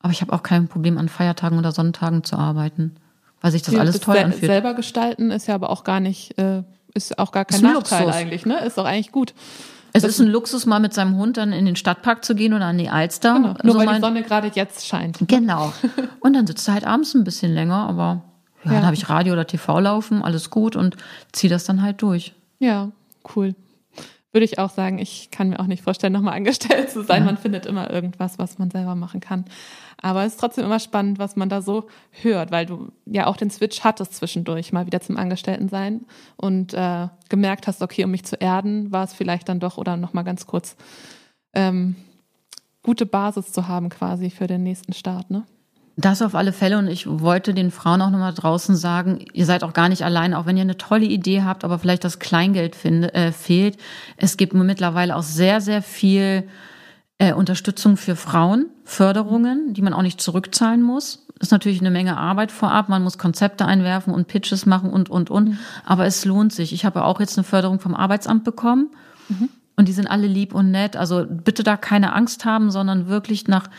aber 0.00 0.12
ich 0.12 0.20
habe 0.20 0.32
auch 0.32 0.42
kein 0.42 0.68
Problem, 0.68 0.98
an 0.98 1.08
Feiertagen 1.08 1.58
oder 1.58 1.72
Sonntagen 1.72 2.24
zu 2.24 2.36
arbeiten, 2.36 2.96
weil 3.40 3.52
sich 3.52 3.62
das 3.62 3.74
ja, 3.74 3.80
alles 3.80 4.00
toll 4.00 4.18
anfühlt. 4.18 4.50
Selber 4.50 4.74
gestalten 4.74 5.30
ist 5.30 5.46
ja 5.46 5.54
aber 5.54 5.70
auch 5.70 5.84
gar 5.84 6.00
nicht, 6.00 6.38
äh, 6.38 6.62
ist 6.94 7.18
auch 7.18 7.32
gar 7.32 7.46
kein 7.46 7.62
Nachteil 7.62 8.02
Luxus. 8.02 8.14
eigentlich, 8.14 8.44
ne? 8.44 8.58
Ist 8.60 8.76
doch 8.76 8.84
eigentlich 8.84 9.12
gut. 9.12 9.32
Es 9.92 10.04
ist 10.04 10.20
ein 10.20 10.26
Luxus, 10.28 10.66
mal 10.66 10.80
mit 10.80 10.94
seinem 10.94 11.16
Hund 11.16 11.36
dann 11.36 11.52
in 11.52 11.66
den 11.66 11.76
Stadtpark 11.76 12.24
zu 12.24 12.34
gehen 12.34 12.54
oder 12.54 12.66
an 12.66 12.78
die 12.78 12.88
Alster. 12.88 13.34
Genau, 13.34 13.54
nur 13.62 13.72
so 13.74 13.78
weil 13.78 13.94
die 13.94 14.00
Sonne 14.00 14.22
gerade 14.22 14.50
jetzt 14.54 14.86
scheint. 14.86 15.18
Genau. 15.28 15.72
Und 16.20 16.32
dann 16.34 16.46
sitzt 16.46 16.66
du 16.66 16.72
halt 16.72 16.86
abends 16.86 17.14
ein 17.14 17.24
bisschen 17.24 17.52
länger, 17.52 17.88
aber 17.88 18.22
Ja, 18.64 18.72
dann 18.72 18.84
habe 18.86 18.94
ich 18.94 19.08
Radio 19.08 19.34
oder 19.34 19.46
TV 19.46 19.80
laufen, 19.80 20.22
alles 20.22 20.50
gut 20.50 20.76
und 20.76 20.96
ziehe 21.32 21.50
das 21.50 21.64
dann 21.64 21.82
halt 21.82 22.00
durch. 22.00 22.32
Ja, 22.58 22.90
cool. 23.34 23.54
Würde 24.30 24.44
ich 24.46 24.58
auch 24.58 24.70
sagen, 24.70 24.98
ich 24.98 25.30
kann 25.30 25.50
mir 25.50 25.60
auch 25.60 25.66
nicht 25.66 25.82
vorstellen, 25.82 26.12
nochmal 26.12 26.34
angestellt 26.36 26.90
zu 26.90 27.02
sein. 27.02 27.24
Man 27.24 27.36
findet 27.36 27.66
immer 27.66 27.90
irgendwas, 27.90 28.38
was 28.38 28.58
man 28.58 28.70
selber 28.70 28.94
machen 28.94 29.20
kann. 29.20 29.44
Aber 30.02 30.24
es 30.24 30.32
ist 30.32 30.40
trotzdem 30.40 30.64
immer 30.64 30.80
spannend, 30.80 31.20
was 31.20 31.36
man 31.36 31.48
da 31.48 31.62
so 31.62 31.86
hört, 32.10 32.50
weil 32.50 32.66
du 32.66 32.90
ja 33.06 33.28
auch 33.28 33.36
den 33.36 33.50
Switch 33.50 33.82
hattest 33.82 34.14
zwischendurch, 34.16 34.72
mal 34.72 34.84
wieder 34.86 35.00
zum 35.00 35.16
Angestellten 35.16 35.68
sein 35.68 36.02
und 36.36 36.74
äh, 36.74 37.08
gemerkt 37.28 37.68
hast, 37.68 37.80
okay, 37.82 38.04
um 38.04 38.10
mich 38.10 38.24
zu 38.24 38.36
erden, 38.36 38.90
war 38.90 39.04
es 39.04 39.14
vielleicht 39.14 39.48
dann 39.48 39.60
doch 39.60 39.78
oder 39.78 39.96
nochmal 39.96 40.24
ganz 40.24 40.46
kurz 40.46 40.76
ähm, 41.54 41.94
gute 42.82 43.06
Basis 43.06 43.52
zu 43.52 43.68
haben 43.68 43.88
quasi 43.90 44.28
für 44.30 44.48
den 44.48 44.64
nächsten 44.64 44.92
Start, 44.92 45.30
ne? 45.30 45.44
Das 45.96 46.22
auf 46.22 46.34
alle 46.34 46.54
Fälle 46.54 46.78
und 46.78 46.88
ich 46.88 47.06
wollte 47.06 47.52
den 47.52 47.70
Frauen 47.70 48.00
auch 48.00 48.08
nochmal 48.08 48.32
draußen 48.32 48.74
sagen, 48.76 49.26
ihr 49.34 49.44
seid 49.44 49.62
auch 49.62 49.74
gar 49.74 49.90
nicht 49.90 50.02
alleine, 50.02 50.38
auch 50.38 50.46
wenn 50.46 50.56
ihr 50.56 50.62
eine 50.62 50.78
tolle 50.78 51.04
Idee 51.04 51.42
habt, 51.42 51.64
aber 51.64 51.78
vielleicht 51.78 52.04
das 52.04 52.18
Kleingeld 52.18 52.74
finde, 52.74 53.12
äh, 53.12 53.30
fehlt. 53.30 53.76
Es 54.16 54.38
gibt 54.38 54.54
mittlerweile 54.54 55.14
auch 55.14 55.22
sehr, 55.22 55.60
sehr 55.60 55.82
viel 55.82 56.48
äh, 57.22 57.34
Unterstützung 57.34 57.96
für 57.96 58.16
Frauen, 58.16 58.66
Förderungen, 58.84 59.74
die 59.74 59.82
man 59.82 59.94
auch 59.94 60.02
nicht 60.02 60.20
zurückzahlen 60.20 60.82
muss. 60.82 61.24
Ist 61.38 61.52
natürlich 61.52 61.80
eine 61.80 61.92
Menge 61.92 62.16
Arbeit 62.16 62.50
vorab, 62.50 62.88
man 62.88 63.04
muss 63.04 63.16
Konzepte 63.16 63.64
einwerfen 63.64 64.12
und 64.12 64.26
Pitches 64.26 64.66
machen 64.66 64.90
und, 64.90 65.08
und, 65.08 65.30
und. 65.30 65.50
Mhm. 65.50 65.58
Aber 65.84 66.04
es 66.04 66.24
lohnt 66.24 66.52
sich. 66.52 66.72
Ich 66.72 66.84
habe 66.84 67.04
auch 67.04 67.20
jetzt 67.20 67.38
eine 67.38 67.44
Förderung 67.44 67.78
vom 67.78 67.94
Arbeitsamt 67.94 68.42
bekommen. 68.42 68.90
Mhm. 69.28 69.50
Und 69.76 69.86
die 69.86 69.92
sind 69.92 70.08
alle 70.08 70.26
lieb 70.26 70.52
und 70.52 70.72
nett. 70.72 70.96
Also 70.96 71.24
bitte 71.28 71.62
da 71.62 71.76
keine 71.76 72.12
Angst 72.12 72.44
haben, 72.44 72.72
sondern 72.72 73.06
wirklich 73.06 73.46
nach 73.46 73.70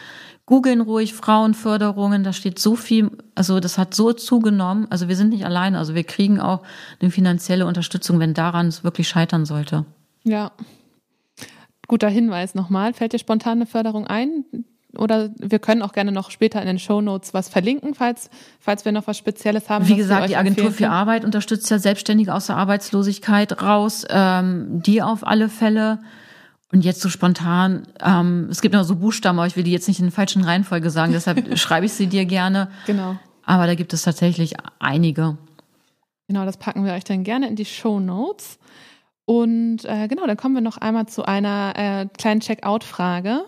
googeln 0.45 0.79
ruhig 0.79 1.13
Frauenförderungen, 1.13 2.23
da 2.23 2.31
steht 2.31 2.59
so 2.59 2.77
viel, 2.77 3.11
also 3.35 3.59
das 3.59 3.77
hat 3.77 3.93
so 3.93 4.13
zugenommen. 4.13 4.87
Also 4.89 5.09
wir 5.09 5.17
sind 5.17 5.29
nicht 5.29 5.45
alleine, 5.45 5.79
also 5.79 5.95
wir 5.95 6.05
kriegen 6.05 6.39
auch 6.39 6.63
eine 7.01 7.11
finanzielle 7.11 7.65
Unterstützung, 7.65 8.19
wenn 8.19 8.33
daran 8.33 8.67
es 8.67 8.85
wirklich 8.85 9.09
scheitern 9.09 9.45
sollte. 9.45 9.85
Ja. 10.23 10.51
Guter 11.87 12.09
Hinweis 12.09 12.55
nochmal. 12.55 12.93
Fällt 12.93 13.13
dir 13.13 13.19
spontan 13.19 13.59
eine 13.59 13.65
Förderung 13.65 14.07
ein? 14.07 14.45
Oder 14.97 15.31
wir 15.39 15.57
können 15.59 15.81
auch 15.81 15.91
gerne 15.91 16.11
noch 16.11 16.29
später 16.29 16.61
in 16.61 16.67
den 16.67 16.77
Show 16.77 17.01
Notes 17.01 17.33
was 17.33 17.49
verlinken, 17.49 17.95
falls, 17.95 18.29
falls 18.59 18.85
wir 18.85 18.91
noch 18.91 19.07
was 19.07 19.17
Spezielles 19.17 19.69
haben. 19.69 19.87
Wie 19.87 19.95
gesagt, 19.95 20.29
die 20.29 20.35
Agentur 20.35 20.71
für 20.71 20.89
Arbeit 20.89 21.25
unterstützt 21.25 21.69
ja 21.71 21.79
Selbstständige 21.79 22.33
aus 22.33 22.47
der 22.47 22.57
Arbeitslosigkeit 22.57 23.61
raus. 23.61 24.05
Ähm, 24.09 24.81
die 24.83 25.01
auf 25.01 25.25
alle 25.25 25.49
Fälle. 25.49 25.99
Und 26.71 26.83
jetzt 26.83 27.01
so 27.01 27.09
spontan, 27.09 27.87
ähm, 28.03 28.47
es 28.49 28.61
gibt 28.61 28.73
noch 28.73 28.83
so 28.83 28.95
Buchstaben, 28.95 29.37
aber 29.37 29.47
ich 29.47 29.55
will 29.55 29.63
die 29.63 29.71
jetzt 29.71 29.87
nicht 29.87 29.99
in 29.99 30.05
der 30.05 30.11
falschen 30.11 30.43
Reihenfolge 30.43 30.89
sagen, 30.89 31.11
deshalb 31.11 31.57
schreibe 31.59 31.85
ich 31.85 31.93
sie 31.93 32.07
dir 32.07 32.25
gerne. 32.25 32.69
Genau. 32.87 33.15
Aber 33.45 33.67
da 33.67 33.75
gibt 33.75 33.93
es 33.93 34.03
tatsächlich 34.03 34.55
einige. 34.79 35.37
Genau, 36.27 36.45
das 36.45 36.57
packen 36.57 36.85
wir 36.85 36.93
euch 36.93 37.03
dann 37.03 37.23
gerne 37.23 37.47
in 37.47 37.55
die 37.55 37.65
Show 37.65 37.99
Notes. 37.99 38.57
Und 39.25 39.85
äh, 39.85 40.07
genau, 40.07 40.27
dann 40.27 40.37
kommen 40.37 40.55
wir 40.55 40.61
noch 40.61 40.77
einmal 40.77 41.07
zu 41.07 41.23
einer 41.23 41.73
äh, 41.75 42.07
kleinen 42.17 42.41
Checkout-Frage. 42.41 43.45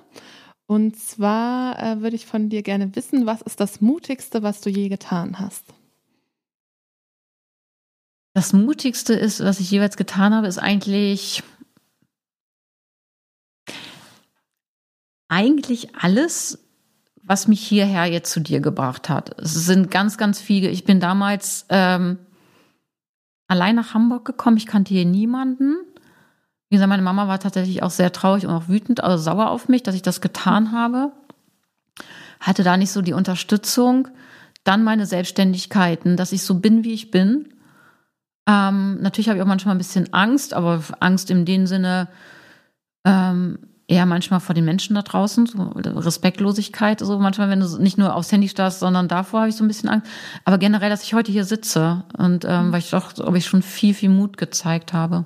Und 0.68 0.98
zwar 0.98 1.82
äh, 1.82 2.02
würde 2.02 2.16
ich 2.16 2.26
von 2.26 2.50
dir 2.50 2.64
gerne 2.64 2.96
wissen, 2.96 3.26
was 3.26 3.42
ist 3.42 3.60
das 3.60 3.82
Mutigste, 3.82 4.42
was 4.42 4.62
du 4.62 4.70
je 4.70 4.90
getan 4.90 5.40
hast? 5.40 5.66
Das 8.34 8.52
Mutigste 8.52 9.14
ist, 9.14 9.44
was 9.44 9.60
ich 9.60 9.72
jeweils 9.72 9.96
getan 9.96 10.34
habe, 10.34 10.48
ist 10.48 10.58
eigentlich 10.58 11.44
eigentlich 15.28 15.96
alles, 15.96 16.60
was 17.24 17.48
mich 17.48 17.66
hierher 17.66 18.06
jetzt 18.06 18.32
zu 18.32 18.40
dir 18.40 18.60
gebracht 18.60 19.10
hat. 19.10 19.40
Es 19.40 19.54
sind 19.54 19.90
ganz, 19.90 20.18
ganz 20.18 20.40
viele. 20.40 20.70
Ich 20.70 20.84
bin 20.84 21.00
damals 21.00 21.66
ähm, 21.70 22.20
allein 23.48 23.76
nach 23.76 23.94
Hamburg 23.94 24.26
gekommen. 24.26 24.58
Ich 24.58 24.66
kannte 24.66 24.94
hier 24.94 25.06
niemanden. 25.06 25.76
Wie 26.70 26.76
gesagt, 26.76 26.90
meine 26.90 27.04
Mama 27.04 27.28
war 27.28 27.40
tatsächlich 27.40 27.84
auch 27.84 27.92
sehr 27.92 28.12
traurig 28.12 28.46
und 28.46 28.54
auch 28.54 28.68
wütend, 28.68 29.04
also 29.04 29.18
sauer 29.18 29.50
auf 29.50 29.70
mich, 29.70 29.84
dass 29.84 29.96
ich 29.96 30.02
das 30.02 30.22
getan 30.22 30.72
habe. 30.72 31.12
Hatte 32.40 32.64
da 32.64 32.78
nicht 32.78 32.92
so 32.92 33.02
die 33.02 33.14
Unterstützung. 33.14 34.08
Dann 34.64 34.84
meine 34.84 35.06
Selbstständigkeiten, 35.06 36.18
dass 36.18 36.32
ich 36.32 36.44
so 36.44 36.56
bin, 36.56 36.84
wie 36.84 36.94
ich 36.94 37.12
bin. 37.12 37.54
Ähm, 38.48 39.00
natürlich 39.02 39.30
habe 39.30 39.38
ich 39.38 39.44
auch 39.44 39.48
manchmal 39.48 39.76
ein 39.76 39.80
bisschen 39.80 40.14
Angst, 40.14 40.54
aber 40.54 40.82
Angst 41.00 41.30
in 41.30 41.46
dem 41.46 41.68
Sinne, 41.68 42.08
ähm, 43.04 43.60
eher 43.88 44.06
manchmal 44.06 44.40
vor 44.40 44.56
den 44.56 44.66
Menschen 44.66 44.96
da 44.96 45.02
draußen, 45.02 45.46
so 45.46 45.62
Respektlosigkeit, 45.76 47.00
so 47.00 47.20
manchmal, 47.20 47.50
wenn 47.50 47.60
du 47.60 47.78
nicht 47.78 47.98
nur 47.98 48.16
aufs 48.16 48.32
Handy 48.32 48.50
starrst, 48.50 48.80
sondern 48.80 49.08
davor 49.08 49.42
habe 49.42 49.50
ich 49.50 49.56
so 49.56 49.64
ein 49.64 49.68
bisschen 49.68 49.90
Angst. 49.90 50.08
Aber 50.44 50.58
generell, 50.58 50.90
dass 50.90 51.04
ich 51.04 51.14
heute 51.14 51.32
hier 51.32 51.46
sitze 51.46 52.04
und 52.18 52.46
ähm, 52.46 52.72
weil 52.72 52.80
ich 52.80 52.90
doch, 52.90 53.18
ob 53.20 53.36
ich 53.36 53.46
schon 53.46 53.62
viel, 53.62 53.94
viel 53.94 54.10
Mut 54.10 54.38
gezeigt 54.38 54.94
habe. 54.94 55.26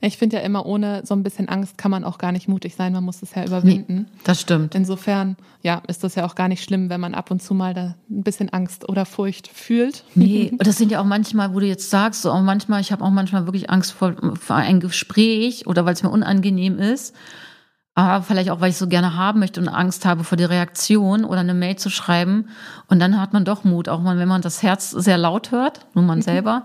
Ich 0.00 0.16
finde 0.16 0.36
ja 0.36 0.42
immer, 0.42 0.64
ohne 0.64 1.02
so 1.04 1.14
ein 1.14 1.22
bisschen 1.22 1.48
Angst 1.48 1.76
kann 1.76 1.90
man 1.90 2.04
auch 2.04 2.16
gar 2.16 2.32
nicht 2.32 2.48
mutig 2.48 2.74
sein. 2.74 2.92
Man 2.92 3.04
muss 3.04 3.22
es 3.22 3.34
ja 3.34 3.44
überwinden. 3.44 4.06
Nee, 4.10 4.20
das 4.24 4.40
stimmt. 4.40 4.74
Insofern, 4.74 5.36
ja, 5.62 5.82
ist 5.88 6.04
das 6.04 6.14
ja 6.14 6.24
auch 6.24 6.34
gar 6.34 6.48
nicht 6.48 6.64
schlimm, 6.64 6.88
wenn 6.88 7.00
man 7.00 7.14
ab 7.14 7.30
und 7.30 7.42
zu 7.42 7.52
mal 7.52 7.74
da 7.74 7.96
ein 8.08 8.22
bisschen 8.22 8.48
Angst 8.50 8.88
oder 8.88 9.04
Furcht 9.04 9.48
fühlt. 9.48 10.04
Nee, 10.14 10.52
das 10.58 10.78
sind 10.78 10.90
ja 10.90 11.00
auch 11.00 11.04
manchmal, 11.04 11.54
wo 11.54 11.60
du 11.60 11.66
jetzt 11.66 11.90
sagst, 11.90 12.22
so 12.22 12.30
auch 12.30 12.40
manchmal, 12.40 12.80
ich 12.80 12.92
habe 12.92 13.04
auch 13.04 13.10
manchmal 13.10 13.46
wirklich 13.46 13.68
Angst 13.68 13.92
vor, 13.92 14.14
vor 14.40 14.56
ein 14.56 14.80
Gespräch 14.80 15.66
oder 15.66 15.84
weil 15.84 15.94
es 15.94 16.02
mir 16.02 16.10
unangenehm 16.10 16.78
ist. 16.78 17.14
Aber 17.94 18.22
vielleicht 18.22 18.50
auch, 18.50 18.60
weil 18.60 18.70
ich 18.70 18.76
so 18.76 18.86
gerne 18.86 19.16
haben 19.16 19.40
möchte 19.40 19.60
und 19.60 19.68
Angst 19.68 20.06
habe 20.06 20.24
vor 20.24 20.36
der 20.36 20.48
Reaktion 20.48 21.24
oder 21.24 21.40
eine 21.40 21.54
Mail 21.54 21.76
zu 21.76 21.90
schreiben. 21.90 22.48
Und 22.88 23.00
dann 23.00 23.20
hat 23.20 23.32
man 23.32 23.44
doch 23.44 23.64
Mut, 23.64 23.88
auch 23.88 24.04
wenn 24.04 24.28
man 24.28 24.42
das 24.42 24.62
Herz 24.62 24.90
sehr 24.90 25.18
laut 25.18 25.50
hört, 25.50 25.86
nur 25.94 26.04
man 26.04 26.18
mhm. 26.18 26.22
selber. 26.22 26.64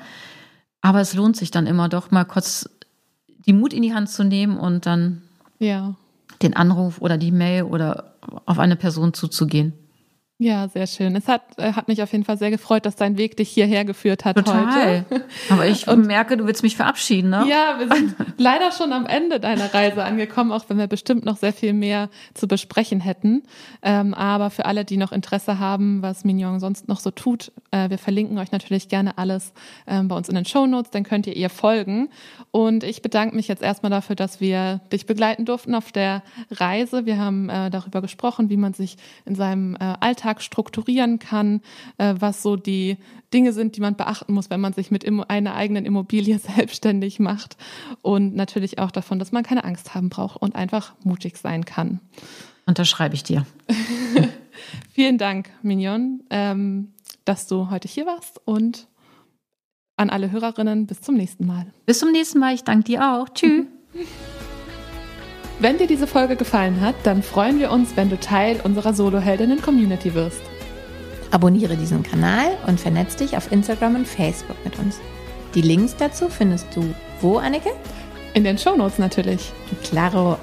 Aber 0.82 1.02
es 1.02 1.14
lohnt 1.14 1.36
sich 1.36 1.52
dann 1.52 1.66
immer 1.66 1.90
doch 1.90 2.12
mal 2.12 2.26
kurz 2.26 2.70
die 3.46 3.54
Mut 3.54 3.74
in 3.74 3.82
die 3.82 3.94
Hand 3.94 4.10
zu 4.10 4.24
nehmen 4.24 4.58
und 4.58 4.86
dann 4.86 5.24
ja. 5.60 5.96
den 6.42 6.56
Anruf 6.56 7.02
oder 7.02 7.18
die 7.18 7.32
Mail 7.32 7.64
oder 7.64 8.16
auf 8.46 8.60
eine 8.60 8.76
Person 8.76 9.14
zuzugehen. 9.14 9.74
Ja, 10.38 10.68
sehr 10.68 10.86
schön. 10.86 11.16
Es 11.16 11.30
hat, 11.30 11.44
äh, 11.58 11.72
hat 11.74 11.88
mich 11.88 12.04
auf 12.04 12.12
jeden 12.12 12.26
Fall 12.26 12.38
sehr 12.38 12.52
gefreut, 12.52 12.86
dass 12.86 12.98
dein 12.98 13.18
Weg 13.18 13.38
dich 13.38 13.50
hierher 13.50 13.86
geführt 13.86 14.26
hat 14.26 14.36
Total. 14.36 15.06
heute. 15.10 15.26
Aber 15.50 15.66
ich 15.66 15.88
und, 15.88 16.06
merke, 16.06 16.36
du 16.36 16.46
willst 16.46 16.62
mich 16.62 16.76
verabschieden, 16.76 17.30
ne? 17.30 17.46
Ja, 17.50 17.80
wir 17.80 17.88
sind 17.96 18.16
leider 18.38 18.74
schon 18.74 18.92
am 18.92 19.06
Ende 19.06 19.40
deiner 19.40 19.74
Reise 19.74 20.04
angekommen, 20.04 20.52
auch 20.52 20.66
wenn 20.68 20.78
wir 20.78 20.88
bestimmt 20.88 21.24
noch 21.24 21.38
sehr 21.38 21.54
viel 21.54 21.72
mehr 21.72 22.10
zu 22.34 22.50
besprechen 22.50 23.00
hätten. 23.00 23.44
Ähm, 23.82 24.14
aber 24.14 24.50
für 24.50 24.66
alle, 24.66 24.84
die 24.84 24.98
noch 24.98 25.14
Interesse 25.14 25.58
haben, 25.58 26.02
was 26.02 26.26
Mignon 26.26 26.60
sonst 26.60 26.90
noch 26.90 27.00
so 27.00 27.12
tut, 27.12 27.54
äh, 27.72 27.90
wir 27.90 27.98
verlinken 27.98 28.38
euch 28.38 28.52
natürlich 28.52 28.90
gerne 28.90 29.18
alles 29.18 29.54
ähm, 29.88 30.10
bei 30.10 30.18
uns 30.18 30.28
in 30.28 30.36
den 30.36 30.44
Show 30.44 30.68
Notes, 30.68 30.92
dann 30.92 31.04
könnt 31.04 31.28
ihr 31.28 31.36
ihr 31.38 31.50
folgen. 31.50 32.10
Und 32.52 32.84
ich 32.84 33.02
bedanke 33.02 33.38
mich 33.38 33.48
jetzt 33.48 33.64
erstmal 33.64 33.90
dafür, 33.90 34.18
dass 34.18 34.42
wir 34.42 34.82
dich 34.92 35.06
begleiten 35.06 35.46
durften 35.46 35.76
auf 35.76 35.94
der 35.94 36.24
Reise. 36.52 37.06
Wir 37.06 37.20
haben 37.20 37.48
äh, 37.48 37.70
darüber 37.70 38.02
gesprochen, 38.02 38.50
wie 38.50 38.58
man 38.58 38.74
sich 38.74 38.98
in 39.24 39.36
seinem 39.36 39.76
äh, 39.76 39.94
Alltag 40.02 40.25
Alltag 40.26 40.42
strukturieren 40.42 41.20
kann, 41.20 41.62
äh, 41.98 42.16
was 42.18 42.42
so 42.42 42.56
die 42.56 42.98
Dinge 43.34 43.54
sind, 43.54 43.76
die 43.76 43.82
man 43.82 43.96
beachten 43.96 44.34
muss, 44.34 44.50
wenn 44.50 44.60
man 44.60 44.74
sich 44.74 44.90
mit 44.90 45.06
einer 45.30 45.56
eigenen 45.56 45.86
Immobilie 45.86 46.40
selbstständig 46.56 47.20
macht. 47.20 47.58
Und 48.02 48.36
natürlich 48.36 48.80
auch 48.80 48.92
davon, 48.92 49.20
dass 49.20 49.32
man 49.32 49.44
keine 49.44 49.64
Angst 49.64 49.94
haben 49.94 50.10
braucht 50.10 50.42
und 50.42 50.56
einfach 50.56 50.96
mutig 51.04 51.38
sein 51.38 51.66
kann. 51.66 52.00
Unterschreibe 52.66 53.14
ich 53.14 53.24
dir. 53.24 53.46
Vielen 54.94 55.18
Dank, 55.18 55.50
Mignon, 55.62 56.24
ähm, 56.32 56.94
dass 57.26 57.46
du 57.48 57.70
heute 57.70 57.88
hier 57.88 58.08
warst 58.08 58.42
und 58.46 58.88
an 59.98 60.10
alle 60.10 60.32
Hörerinnen 60.32 60.88
bis 60.88 61.02
zum 61.02 61.16
nächsten 61.16 61.46
Mal. 61.46 61.68
Bis 61.86 62.00
zum 62.00 62.12
nächsten 62.12 62.40
Mal. 62.40 62.56
Ich 62.56 62.64
danke 62.64 62.86
dir 62.86 63.14
auch. 63.14 63.30
Tschüss. 63.30 63.66
Wenn 65.60 65.78
dir 65.78 65.88
diese 65.88 66.06
Folge 66.06 66.36
gefallen 66.36 66.82
hat, 66.82 66.96
dann 67.04 67.24
freuen 67.24 67.60
wir 67.60 67.72
uns, 67.72 67.96
wenn 67.96 68.10
du 68.10 68.20
Teil 68.20 68.60
unserer 68.64 68.94
Soloheldinnen-Community 68.94 70.14
wirst. 70.14 70.42
Abonniere 71.32 71.78
diesen 71.78 72.04
Kanal 72.04 72.58
und 72.68 72.80
vernetz 72.80 73.16
dich 73.16 73.38
auf 73.38 73.52
Instagram 73.52 73.96
und 73.96 74.08
Facebook 74.08 74.58
mit 74.66 74.78
uns. 74.80 75.00
Die 75.54 75.62
Links 75.62 75.96
dazu 75.98 76.28
findest 76.28 76.68
du 76.76 76.94
wo, 77.22 77.38
Anneke? 77.38 77.70
In 78.34 78.44
den 78.44 78.58
Shownotes 78.58 79.00
natürlich. 79.00 79.54
Claro. 79.84 80.38